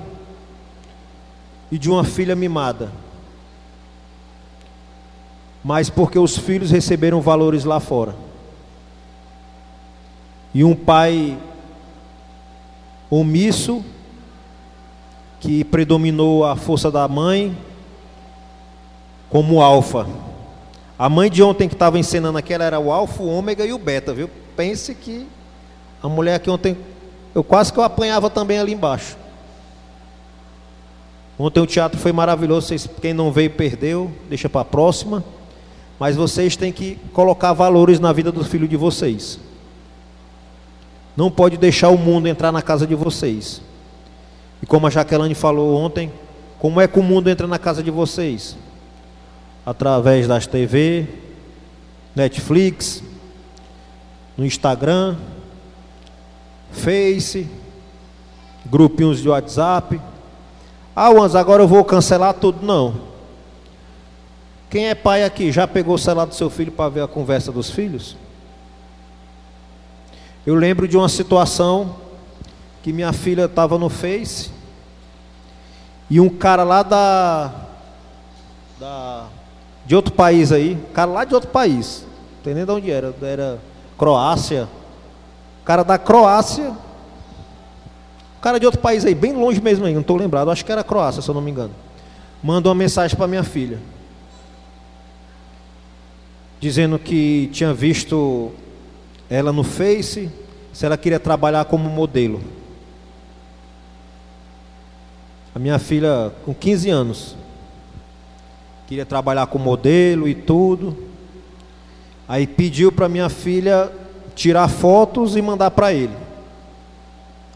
e 1.71 1.77
de 1.77 1.89
uma 1.89 2.03
filha 2.03 2.35
mimada. 2.35 2.91
Mas 5.63 5.89
porque 5.89 6.19
os 6.19 6.37
filhos 6.37 6.69
receberam 6.69 7.21
valores 7.21 7.63
lá 7.63 7.79
fora. 7.79 8.15
E 10.53 10.63
um 10.63 10.75
pai 10.75 11.37
omisso, 13.09 13.83
que 15.39 15.63
predominou 15.63 16.45
a 16.45 16.55
força 16.55 16.91
da 16.91 17.07
mãe 17.07 17.57
como 19.29 19.61
alfa. 19.61 20.07
A 20.97 21.07
mãe 21.07 21.29
de 21.29 21.43
ontem 21.43 21.69
que 21.69 21.75
estava 21.75 21.99
ensinando 21.99 22.37
aquela 22.37 22.63
era 22.63 22.79
o 22.79 22.91
alfa, 22.91 23.21
o 23.21 23.27
ômega 23.27 23.65
e 23.65 23.71
o 23.71 23.77
beta, 23.77 24.13
viu? 24.13 24.29
Pense 24.55 24.95
que 24.95 25.27
a 26.01 26.09
mulher 26.09 26.39
que 26.39 26.49
ontem 26.49 26.75
eu 27.37 27.43
quase 27.43 27.71
que 27.71 27.77
eu 27.77 27.83
apanhava 27.83 28.31
também 28.31 28.57
ali 28.57 28.73
embaixo. 28.73 29.15
Ontem 31.37 31.59
o 31.59 31.67
teatro 31.67 31.99
foi 31.99 32.11
maravilhoso, 32.11 32.73
quem 32.99 33.13
não 33.13 33.31
veio 33.31 33.51
perdeu, 33.51 34.11
deixa 34.27 34.49
para 34.49 34.61
a 34.61 34.65
próxima. 34.65 35.23
Mas 35.99 36.15
vocês 36.15 36.55
têm 36.55 36.71
que 36.71 36.97
colocar 37.13 37.53
valores 37.53 37.99
na 37.99 38.11
vida 38.11 38.31
do 38.31 38.43
filho 38.43 38.67
de 38.67 38.75
vocês. 38.75 39.39
Não 41.15 41.29
pode 41.29 41.57
deixar 41.57 41.89
o 41.89 41.97
mundo 41.97 42.25
entrar 42.25 42.51
na 42.51 42.63
casa 42.63 42.87
de 42.87 42.95
vocês. 42.95 43.61
E 44.59 44.65
como 44.65 44.87
a 44.87 44.89
Jaqueline 44.89 45.35
falou 45.35 45.75
ontem, 45.79 46.11
como 46.57 46.81
é 46.81 46.87
que 46.87 46.97
o 46.97 47.03
mundo 47.03 47.29
entra 47.29 47.45
na 47.45 47.59
casa 47.59 47.83
de 47.83 47.91
vocês? 47.91 48.57
Através 49.63 50.27
das 50.27 50.47
TV, 50.47 51.05
Netflix, 52.15 53.03
no 54.35 54.43
Instagram, 54.43 55.17
Face, 56.71 57.47
grupinhos 58.65 59.21
de 59.21 59.29
WhatsApp. 59.29 59.99
Ah, 60.95 61.09
Wanz, 61.09 61.35
agora 61.35 61.63
eu 61.63 61.67
vou 61.67 61.83
cancelar 61.83 62.33
tudo. 62.33 62.65
Não. 62.65 63.07
Quem 64.69 64.87
é 64.87 64.95
pai 64.95 65.23
aqui 65.23 65.51
já 65.51 65.67
pegou 65.67 65.95
o 65.95 65.97
celular 65.97 66.25
do 66.25 66.35
seu 66.35 66.49
filho 66.49 66.71
para 66.71 66.89
ver 66.89 67.01
a 67.03 67.07
conversa 67.07 67.51
dos 67.51 67.69
filhos? 67.69 68.17
Eu 70.45 70.55
lembro 70.55 70.87
de 70.87 70.97
uma 70.97 71.09
situação 71.09 71.95
que 72.83 72.91
minha 72.93 73.13
filha 73.13 73.45
estava 73.45 73.77
no 73.77 73.89
Face 73.89 74.49
e 76.09 76.19
um 76.19 76.29
cara 76.29 76.63
lá 76.63 76.83
da, 76.83 77.53
da 78.79 79.27
de 79.85 79.95
outro 79.95 80.13
país 80.13 80.51
aí, 80.51 80.77
cara 80.93 81.11
lá 81.11 81.25
de 81.25 81.33
outro 81.33 81.49
país, 81.49 82.05
não 82.35 82.43
tem 82.43 82.53
nem 82.53 82.65
de 82.65 82.71
onde 82.71 82.91
era, 82.91 83.13
era 83.21 83.59
Croácia, 83.97 84.67
cara 85.67 85.83
da 85.83 85.97
Croácia, 85.97 86.73
cara 88.41 88.57
de 88.57 88.65
outro 88.65 88.79
país 88.79 89.03
aí, 89.03 89.13
bem 89.13 89.33
longe 89.33 89.59
mesmo 89.59 89.85
aí, 89.85 89.93
não 89.93 89.99
estou 89.99 90.15
lembrado, 90.15 90.49
acho 90.49 90.63
que 90.63 90.71
era 90.71 90.81
Croácia, 90.81 91.21
se 91.21 91.27
eu 91.27 91.35
não 91.35 91.41
me 91.41 91.51
engano. 91.51 91.73
Mandou 92.41 92.71
uma 92.71 92.79
mensagem 92.79 93.17
para 93.17 93.27
minha 93.27 93.43
filha, 93.43 93.77
dizendo 96.57 96.97
que 96.97 97.49
tinha 97.51 97.73
visto 97.73 98.53
ela 99.29 99.51
no 99.51 99.61
Face, 99.61 100.31
se 100.71 100.85
ela 100.85 100.95
queria 100.95 101.19
trabalhar 101.19 101.65
como 101.65 101.89
modelo. 101.89 102.41
A 105.53 105.59
minha 105.59 105.79
filha, 105.79 106.31
com 106.45 106.53
15 106.53 106.89
anos, 106.89 107.35
queria 108.87 109.05
trabalhar 109.05 109.47
como 109.47 109.65
modelo 109.65 110.29
e 110.29 110.33
tudo. 110.33 110.95
Aí 112.25 112.47
pediu 112.47 112.89
para 112.89 113.09
minha 113.09 113.27
filha 113.27 113.91
tirar 114.37 114.67
fotos 114.67 115.35
e 115.35 115.41
mandar 115.41 115.71
para 115.71 115.91
ele. 115.91 116.15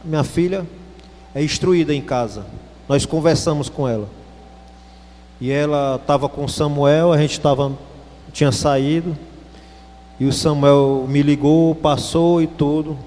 Minha 0.04 0.24
filha 0.24 0.66
é 1.34 1.44
instruída 1.44 1.94
em 1.94 2.02
casa. 2.02 2.44
Nós 2.90 3.06
conversamos 3.06 3.70
com 3.70 3.88
ela. 3.88 4.10
E 5.40 5.52
ela 5.52 5.98
estava 6.02 6.28
com 6.28 6.48
Samuel, 6.48 7.14
a 7.14 7.18
gente 7.20 7.40
tava, 7.40 7.72
tinha 8.34 8.52
saído. 8.52 9.16
E 10.20 10.26
o 10.26 10.34
Samuel 10.34 11.06
me 11.08 11.22
ligou, 11.22 11.76
passou 11.76 12.42
e 12.42 12.48
tudo. 12.48 12.98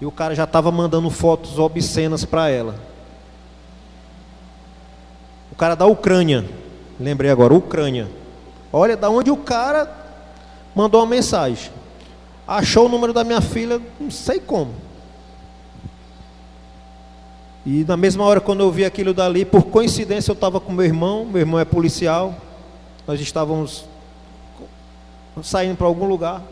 E 0.00 0.04
o 0.04 0.10
cara 0.10 0.34
já 0.34 0.44
estava 0.44 0.72
mandando 0.72 1.08
fotos 1.08 1.60
obscenas 1.60 2.24
para 2.24 2.50
ela. 2.50 2.74
O 5.52 5.54
cara 5.54 5.76
da 5.76 5.86
Ucrânia. 5.86 6.44
Lembrei 6.98 7.30
agora, 7.30 7.54
Ucrânia. 7.54 8.10
Olha, 8.72 8.96
da 8.96 9.08
onde 9.08 9.30
o 9.30 9.36
cara 9.36 9.88
mandou 10.74 11.00
uma 11.00 11.06
mensagem 11.06 11.70
achou 12.46 12.86
o 12.86 12.88
número 12.88 13.12
da 13.12 13.24
minha 13.24 13.40
filha, 13.40 13.80
não 13.98 14.10
sei 14.10 14.40
como. 14.40 14.74
E 17.64 17.84
na 17.84 17.96
mesma 17.96 18.24
hora, 18.24 18.40
quando 18.40 18.60
eu 18.60 18.72
vi 18.72 18.84
aquilo 18.84 19.14
dali, 19.14 19.44
por 19.44 19.62
coincidência, 19.64 20.30
eu 20.30 20.34
estava 20.34 20.58
com 20.58 20.72
meu 20.72 20.84
irmão, 20.84 21.24
meu 21.24 21.40
irmão 21.40 21.60
é 21.60 21.64
policial, 21.64 22.34
nós 23.06 23.20
estávamos 23.20 23.84
saindo 25.42 25.76
para 25.76 25.86
algum 25.86 26.06
lugar. 26.06 26.42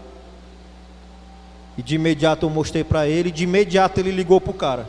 E 1.77 1.83
de 1.83 1.97
imediato 1.97 2.47
eu 2.47 2.51
mostrei 2.51 2.85
para 2.85 3.09
ele, 3.09 3.31
de 3.31 3.45
imediato 3.45 3.99
ele 3.99 4.11
ligou 4.11 4.41
para 4.41 4.51
o 4.51 4.55
cara. 4.55 4.87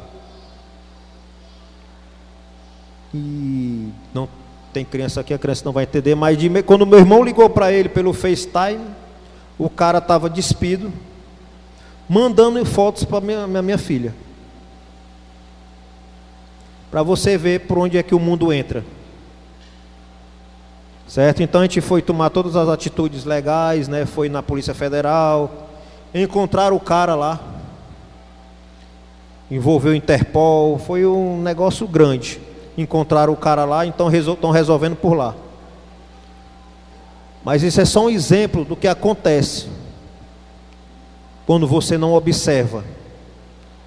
E 3.14 3.90
não 4.14 4.30
tem 4.72 4.86
criança 4.86 5.22
aqui, 5.22 5.34
a 5.34 5.40
criança 5.40 5.64
não 5.66 5.72
vai 5.72 5.84
entender, 5.84 6.16
mas 6.16 6.38
de, 6.38 6.50
quando 6.64 6.86
meu 6.86 7.00
irmão 7.00 7.24
ligou 7.24 7.50
para 7.50 7.72
ele 7.72 7.90
pelo 7.90 8.14
FaceTime, 8.14 8.86
o 9.58 9.70
cara 9.70 10.00
estava 10.00 10.30
despido, 10.30 10.92
mandando 12.08 12.64
fotos 12.66 13.04
para 13.04 13.22
minha, 13.22 13.48
minha, 13.48 13.62
minha 13.62 13.78
filha. 13.78 14.14
Para 16.90 17.04
você 17.04 17.38
ver 17.38 17.62
por 17.62 17.78
onde 17.78 17.98
é 17.98 18.04
que 18.04 18.14
o 18.14 18.20
mundo 18.20 18.52
entra. 18.52 18.84
Certo? 21.08 21.44
Então 21.44 21.62
a 21.62 21.64
gente 21.66 21.82
foi 21.82 22.02
tomar 22.02 22.30
todas 22.30 22.56
as 22.56 22.70
atitudes 22.70 23.26
legais, 23.26 23.88
né? 23.88 24.06
Foi 24.06 24.30
na 24.30 24.42
Polícia 24.42 24.74
Federal, 24.74 25.70
encontrar 26.14 26.74
o 26.74 26.80
cara 26.80 27.16
lá. 27.16 27.40
Envolveu 29.50 29.92
o 29.92 29.96
Interpol, 29.96 30.80
foi 30.80 31.06
um 31.06 31.42
negócio 31.42 31.86
grande. 31.88 32.40
Encontraram 32.78 33.34
o 33.34 33.38
cara 33.38 33.66
lá, 33.66 33.86
então 33.86 34.10
estão 34.10 34.52
resolvendo 34.52 34.96
por 34.96 35.14
lá. 35.14 35.36
Mas 37.44 37.64
isso 37.64 37.82
é 37.82 37.86
só 37.86 38.06
um 38.06 38.10
exemplo 38.10 38.64
do 38.64 38.76
que 38.76 38.88
acontece 38.88 39.68
quando 41.46 41.68
você 41.68 41.98
não 41.98 42.14
observa 42.14 42.84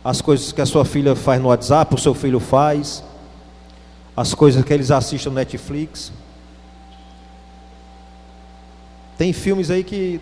as 0.03 0.21
coisas 0.21 0.53
que 0.53 0.61
a 0.61 0.67
sua 0.67 0.85
filha 0.85 1.17
faz 1.17 1.41
no 1.41 1.49
WhatsApp, 1.49 1.95
o 1.95 1.99
seu 1.99 2.13
filho 2.13 2.39
faz, 2.39 3.03
as 4.17 4.35
coisas 4.35 4.63
que 4.63 4.73
eles 4.73 4.91
assistem 4.91 5.33
no 5.33 5.37
Netflix. 5.37 6.13
Tem 9.17 9.33
filmes 9.33 9.71
aí 9.71 9.83
que 9.83 10.21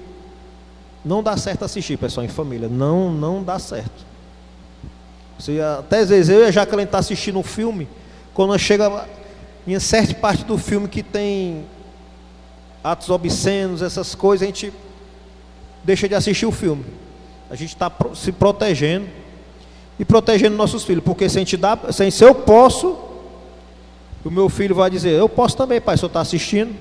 não 1.04 1.22
dá 1.22 1.36
certo 1.36 1.64
assistir, 1.64 1.96
pessoal, 1.96 2.24
em 2.24 2.28
família. 2.28 2.68
Não, 2.68 3.10
não 3.10 3.42
dá 3.42 3.58
certo. 3.58 4.06
Você, 5.38 5.60
até 5.60 5.98
às 6.00 6.10
vezes 6.10 6.28
eu 6.28 6.44
e 6.44 6.44
a 6.44 6.50
Jacqueline 6.50 6.84
está 6.84 6.98
assistindo 6.98 7.38
um 7.38 7.42
filme, 7.42 7.88
quando 8.32 8.56
chega 8.58 9.08
em 9.66 9.78
certa 9.80 10.14
parte 10.14 10.44
do 10.44 10.56
filme 10.56 10.86
que 10.86 11.02
tem 11.02 11.64
atos 12.82 13.10
obscenos, 13.10 13.82
essas 13.82 14.14
coisas, 14.14 14.42
a 14.42 14.46
gente 14.46 14.72
deixa 15.84 16.08
de 16.08 16.14
assistir 16.14 16.46
o 16.46 16.52
filme. 16.52 16.84
A 17.50 17.54
gente 17.54 17.70
está 17.70 17.90
se 18.14 18.32
protegendo 18.32 19.06
e 19.98 20.04
protegendo 20.04 20.56
nossos 20.56 20.84
filhos, 20.84 21.04
porque 21.04 21.28
se 21.28 21.38
a 21.38 21.40
gente 21.40 21.56
dá, 21.56 21.78
se, 21.92 22.24
eu 22.24 22.34
posso, 22.34 22.98
o 24.24 24.30
meu 24.30 24.48
filho 24.48 24.74
vai 24.74 24.90
dizer, 24.90 25.10
eu 25.10 25.28
posso 25.28 25.56
também, 25.56 25.80
pai, 25.80 25.96
se 25.96 26.04
eu 26.04 26.08
está 26.08 26.20
assistindo. 26.20 26.74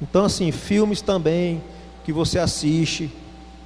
Então, 0.00 0.24
assim, 0.24 0.50
filmes 0.52 1.00
também 1.00 1.62
que 2.04 2.12
você 2.12 2.38
assiste, 2.38 3.10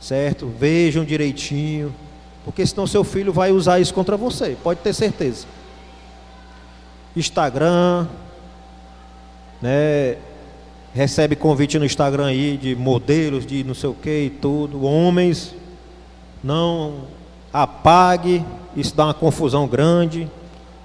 certo? 0.00 0.46
Vejam 0.46 1.04
direitinho, 1.04 1.94
porque 2.44 2.64
senão 2.64 2.86
seu 2.86 3.04
filho 3.04 3.32
vai 3.32 3.52
usar 3.52 3.78
isso 3.78 3.92
contra 3.92 4.16
você, 4.16 4.56
pode 4.62 4.80
ter 4.80 4.94
certeza. 4.94 5.46
Instagram, 7.14 8.06
né? 9.60 10.16
Recebe 10.94 11.36
convite 11.36 11.78
no 11.78 11.84
Instagram 11.84 12.26
aí 12.26 12.56
de 12.56 12.74
modelos, 12.74 13.46
de 13.46 13.62
não 13.62 13.74
sei 13.74 13.90
o 13.90 13.94
que 13.94 14.24
e 14.24 14.30
tudo. 14.30 14.84
Homens, 14.84 15.54
não 16.42 17.02
apague, 17.52 18.44
isso 18.76 18.94
dá 18.94 19.06
uma 19.06 19.14
confusão 19.14 19.66
grande. 19.66 20.28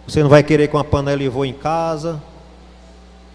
Você 0.07 0.21
não 0.21 0.29
vai 0.29 0.43
querer 0.43 0.67
com 0.67 0.77
a 0.77 0.83
panela 0.83 1.23
e 1.23 1.29
vou 1.29 1.45
em 1.45 1.53
casa. 1.53 2.21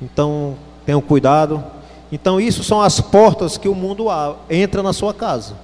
Então, 0.00 0.56
tenham 0.84 1.00
cuidado. 1.00 1.64
Então, 2.12 2.40
isso 2.40 2.62
são 2.62 2.80
as 2.80 3.00
portas 3.00 3.56
que 3.56 3.68
o 3.68 3.74
mundo 3.74 4.06
entra 4.48 4.82
na 4.82 4.92
sua 4.92 5.12
casa. 5.12 5.56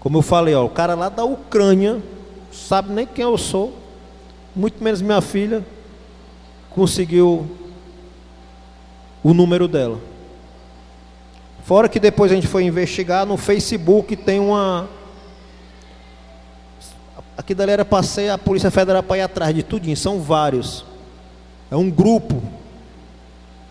Como 0.00 0.18
eu 0.18 0.22
falei, 0.22 0.54
ó, 0.54 0.64
o 0.64 0.70
cara 0.70 0.94
lá 0.94 1.08
da 1.08 1.24
Ucrânia, 1.24 2.00
sabe 2.52 2.92
nem 2.92 3.06
quem 3.06 3.24
eu 3.24 3.36
sou, 3.36 3.74
muito 4.54 4.82
menos 4.82 5.02
minha 5.02 5.20
filha, 5.20 5.64
conseguiu 6.70 7.46
o 9.26 9.34
número 9.34 9.66
dela. 9.66 9.98
Fora 11.64 11.88
que 11.88 11.98
depois 11.98 12.30
a 12.30 12.36
gente 12.36 12.46
foi 12.46 12.62
investigar 12.62 13.26
no 13.26 13.36
Facebook 13.36 14.14
tem 14.14 14.38
uma 14.38 14.88
aqui 17.36 17.52
dali 17.52 17.72
era 17.72 17.84
passei 17.84 18.30
a 18.30 18.38
Polícia 18.38 18.70
Federal 18.70 19.02
para 19.02 19.18
ir 19.18 19.22
atrás 19.22 19.52
de 19.52 19.64
tudinho, 19.64 19.96
são 19.96 20.20
vários. 20.20 20.84
É 21.68 21.74
um 21.74 21.90
grupo 21.90 22.40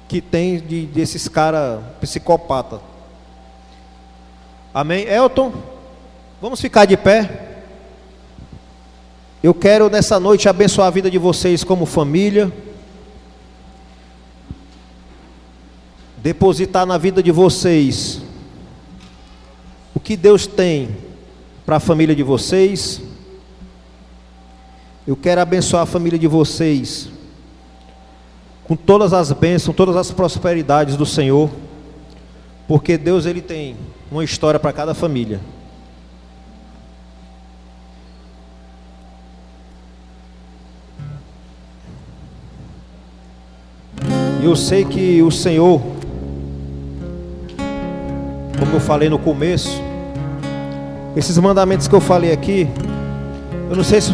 que 0.10 0.20
tem 0.20 0.60
de, 0.60 0.88
desses 0.88 1.30
caras 1.30 1.80
psicopata. 2.02 2.82
Amém? 4.74 5.08
Elton, 5.08 5.54
vamos 6.42 6.60
ficar 6.60 6.84
de 6.84 6.98
pé. 6.98 7.62
Eu 9.42 9.54
quero 9.54 9.90
nessa 9.90 10.20
noite 10.20 10.50
abençoar 10.50 10.90
a 10.90 10.92
vida 10.92 11.10
de 11.10 11.18
vocês 11.18 11.64
como 11.64 11.86
família. 11.86 12.52
Depositar 16.26 16.88
na 16.88 16.98
vida 16.98 17.22
de 17.22 17.32
vocês 17.32 18.20
o 19.94 20.00
que 20.00 20.18
Deus 20.18 20.48
tem 20.48 20.90
para 21.64 21.76
a 21.76 21.80
família 21.80 22.16
de 22.16 22.24
vocês. 22.24 23.00
Eu 25.06 25.16
quero 25.16 25.40
abençoar 25.40 25.84
a 25.84 25.86
família 25.86 26.18
de 26.18 26.26
vocês 26.26 27.10
com 28.64 28.76
todas 28.76 29.14
as 29.14 29.32
bênçãos, 29.32 29.78
todas 29.78 29.96
as 29.96 30.10
prosperidades 30.10 30.98
do 30.98 31.06
Senhor, 31.06 31.48
porque 32.68 32.98
Deus 32.98 33.28
ele 33.28 33.40
tem 33.40 33.76
uma 34.12 34.24
história 34.24 34.60
para 34.60 34.74
cada 34.74 34.96
família. 34.96 35.40
Eu 44.42 44.56
sei 44.56 44.84
que 44.86 45.22
o 45.22 45.30
Senhor, 45.30 45.95
como 48.60 48.74
eu 48.74 48.80
falei 48.80 49.10
no 49.10 49.20
começo, 49.20 49.82
esses 51.16 51.38
mandamentos 51.38 51.88
que 51.88 51.96
eu 51.96 52.02
falei 52.02 52.32
aqui, 52.32 52.68
eu 53.70 53.76
não 53.76 53.84
sei 53.84 54.02
se. 54.02 54.14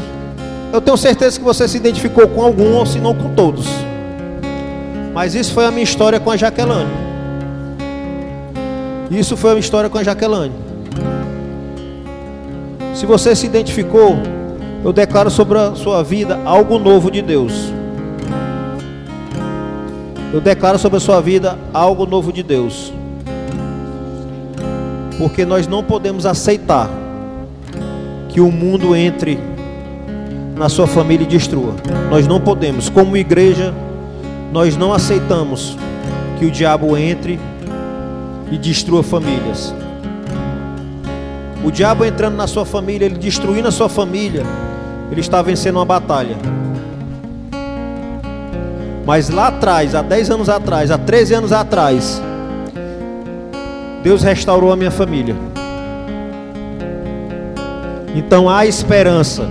Eu 0.71 0.79
tenho 0.79 0.95
certeza 0.95 1.37
que 1.37 1.43
você 1.43 1.67
se 1.67 1.77
identificou 1.77 2.27
com 2.27 2.41
algum 2.41 2.75
ou 2.75 2.85
se 2.85 2.99
não 2.99 3.13
com 3.13 3.33
todos. 3.33 3.67
Mas 5.13 5.35
isso 5.35 5.53
foi 5.53 5.65
a 5.65 5.71
minha 5.71 5.83
história 5.83 6.19
com 6.19 6.31
a 6.31 6.37
Jaqueline. 6.37 6.89
Isso 9.09 9.35
foi 9.35 9.51
a 9.51 9.53
minha 9.53 9.61
história 9.61 9.89
com 9.89 9.97
a 9.97 10.03
Jaqueline. 10.03 10.53
Se 12.95 13.05
você 13.05 13.35
se 13.35 13.45
identificou, 13.45 14.17
eu 14.83 14.93
declaro 14.93 15.29
sobre 15.29 15.57
a 15.57 15.75
sua 15.75 16.01
vida 16.01 16.39
algo 16.45 16.79
novo 16.79 17.11
de 17.11 17.21
Deus. 17.21 17.73
Eu 20.33 20.39
declaro 20.39 20.79
sobre 20.79 20.97
a 20.97 20.99
sua 21.01 21.19
vida 21.19 21.57
algo 21.73 22.05
novo 22.05 22.31
de 22.31 22.41
Deus. 22.41 22.90
Porque 25.21 25.45
nós 25.45 25.67
não 25.67 25.83
podemos 25.83 26.25
aceitar 26.25 26.89
que 28.27 28.41
o 28.41 28.51
mundo 28.51 28.95
entre 28.95 29.37
na 30.57 30.67
sua 30.67 30.87
família 30.87 31.25
e 31.25 31.27
destrua. 31.27 31.75
Nós 32.09 32.25
não 32.25 32.41
podemos, 32.41 32.89
como 32.89 33.15
igreja, 33.15 33.71
nós 34.51 34.75
não 34.75 34.91
aceitamos 34.91 35.77
que 36.39 36.45
o 36.45 36.49
diabo 36.49 36.97
entre 36.97 37.39
e 38.51 38.57
destrua 38.57 39.03
famílias. 39.03 39.71
O 41.63 41.69
diabo 41.69 42.03
entrando 42.03 42.35
na 42.35 42.47
sua 42.47 42.65
família, 42.65 43.05
ele 43.05 43.19
destruindo 43.19 43.67
a 43.67 43.71
sua 43.71 43.87
família, 43.87 44.43
ele 45.11 45.21
está 45.21 45.43
vencendo 45.43 45.75
uma 45.75 45.85
batalha. 45.85 46.35
Mas 49.05 49.29
lá 49.29 49.49
atrás, 49.49 49.93
há 49.93 50.01
10 50.01 50.31
anos 50.31 50.49
atrás, 50.49 50.89
há 50.89 50.97
13 50.97 51.35
anos 51.35 51.53
atrás, 51.53 52.19
Deus 54.03 54.23
restaurou 54.23 54.71
a 54.71 54.75
minha 54.75 54.91
família. 54.91 55.35
Então 58.15 58.49
há 58.49 58.65
esperança. 58.65 59.47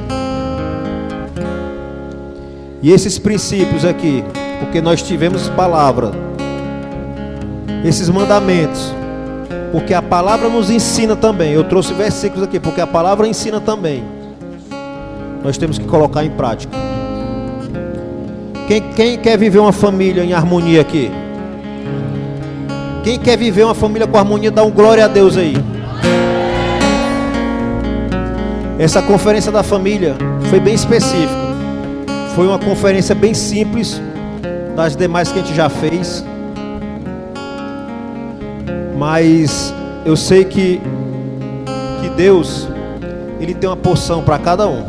E 2.82 2.90
esses 2.90 3.18
princípios 3.18 3.84
aqui, 3.84 4.24
porque 4.58 4.80
nós 4.80 5.02
tivemos 5.02 5.48
palavra, 5.50 6.12
esses 7.84 8.08
mandamentos, 8.08 8.94
porque 9.70 9.94
a 9.94 10.02
palavra 10.02 10.48
nos 10.48 10.70
ensina 10.70 11.14
também. 11.14 11.52
Eu 11.52 11.64
trouxe 11.64 11.92
versículos 11.94 12.42
aqui, 12.42 12.58
porque 12.58 12.80
a 12.80 12.86
palavra 12.86 13.28
ensina 13.28 13.60
também. 13.60 14.02
Nós 15.44 15.56
temos 15.56 15.78
que 15.78 15.84
colocar 15.84 16.24
em 16.24 16.30
prática. 16.30 16.76
Quem, 18.66 18.82
quem 18.92 19.18
quer 19.18 19.38
viver 19.38 19.58
uma 19.58 19.72
família 19.72 20.24
em 20.24 20.32
harmonia 20.32 20.80
aqui? 20.80 21.10
Quem 23.02 23.18
quer 23.18 23.36
viver 23.38 23.64
uma 23.64 23.74
família 23.74 24.06
com 24.06 24.18
harmonia, 24.18 24.50
dá 24.50 24.62
um 24.62 24.70
glória 24.70 25.04
a 25.04 25.08
Deus 25.08 25.36
aí. 25.36 25.54
Essa 28.78 29.00
conferência 29.02 29.50
da 29.50 29.62
família 29.62 30.16
foi 30.48 30.60
bem 30.60 30.74
específica. 30.74 31.50
Foi 32.34 32.46
uma 32.46 32.58
conferência 32.58 33.14
bem 33.14 33.34
simples 33.34 34.00
das 34.76 34.94
demais 34.96 35.32
que 35.32 35.38
a 35.38 35.42
gente 35.42 35.54
já 35.54 35.68
fez. 35.68 36.24
Mas 38.96 39.74
eu 40.04 40.16
sei 40.16 40.44
que 40.44 40.80
que 42.00 42.08
Deus 42.10 42.68
ele 43.38 43.54
tem 43.54 43.68
uma 43.68 43.76
porção 43.76 44.22
para 44.22 44.38
cada 44.38 44.66
um. 44.68 44.84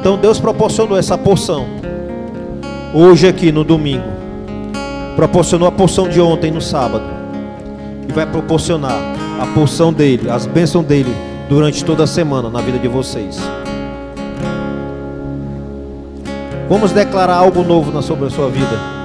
Então 0.00 0.16
Deus 0.16 0.38
proporcionou 0.38 0.98
essa 0.98 1.16
porção. 1.18 1.77
Hoje 2.92 3.28
aqui 3.28 3.52
no 3.52 3.64
domingo. 3.64 4.08
Proporcionou 5.14 5.68
a 5.68 5.72
porção 5.72 6.08
de 6.08 6.20
ontem 6.20 6.50
no 6.50 6.60
sábado. 6.60 7.04
E 8.08 8.12
vai 8.12 8.24
proporcionar 8.24 8.98
a 9.38 9.46
porção 9.46 9.92
dele, 9.92 10.30
as 10.30 10.46
bênçãos 10.46 10.86
dele 10.86 11.14
durante 11.48 11.84
toda 11.84 12.04
a 12.04 12.06
semana 12.06 12.48
na 12.48 12.60
vida 12.62 12.78
de 12.78 12.88
vocês. 12.88 13.38
Vamos 16.68 16.92
declarar 16.92 17.36
algo 17.36 17.62
novo 17.62 18.02
sobre 18.02 18.26
a 18.26 18.30
sua 18.30 18.48
vida. 18.48 18.96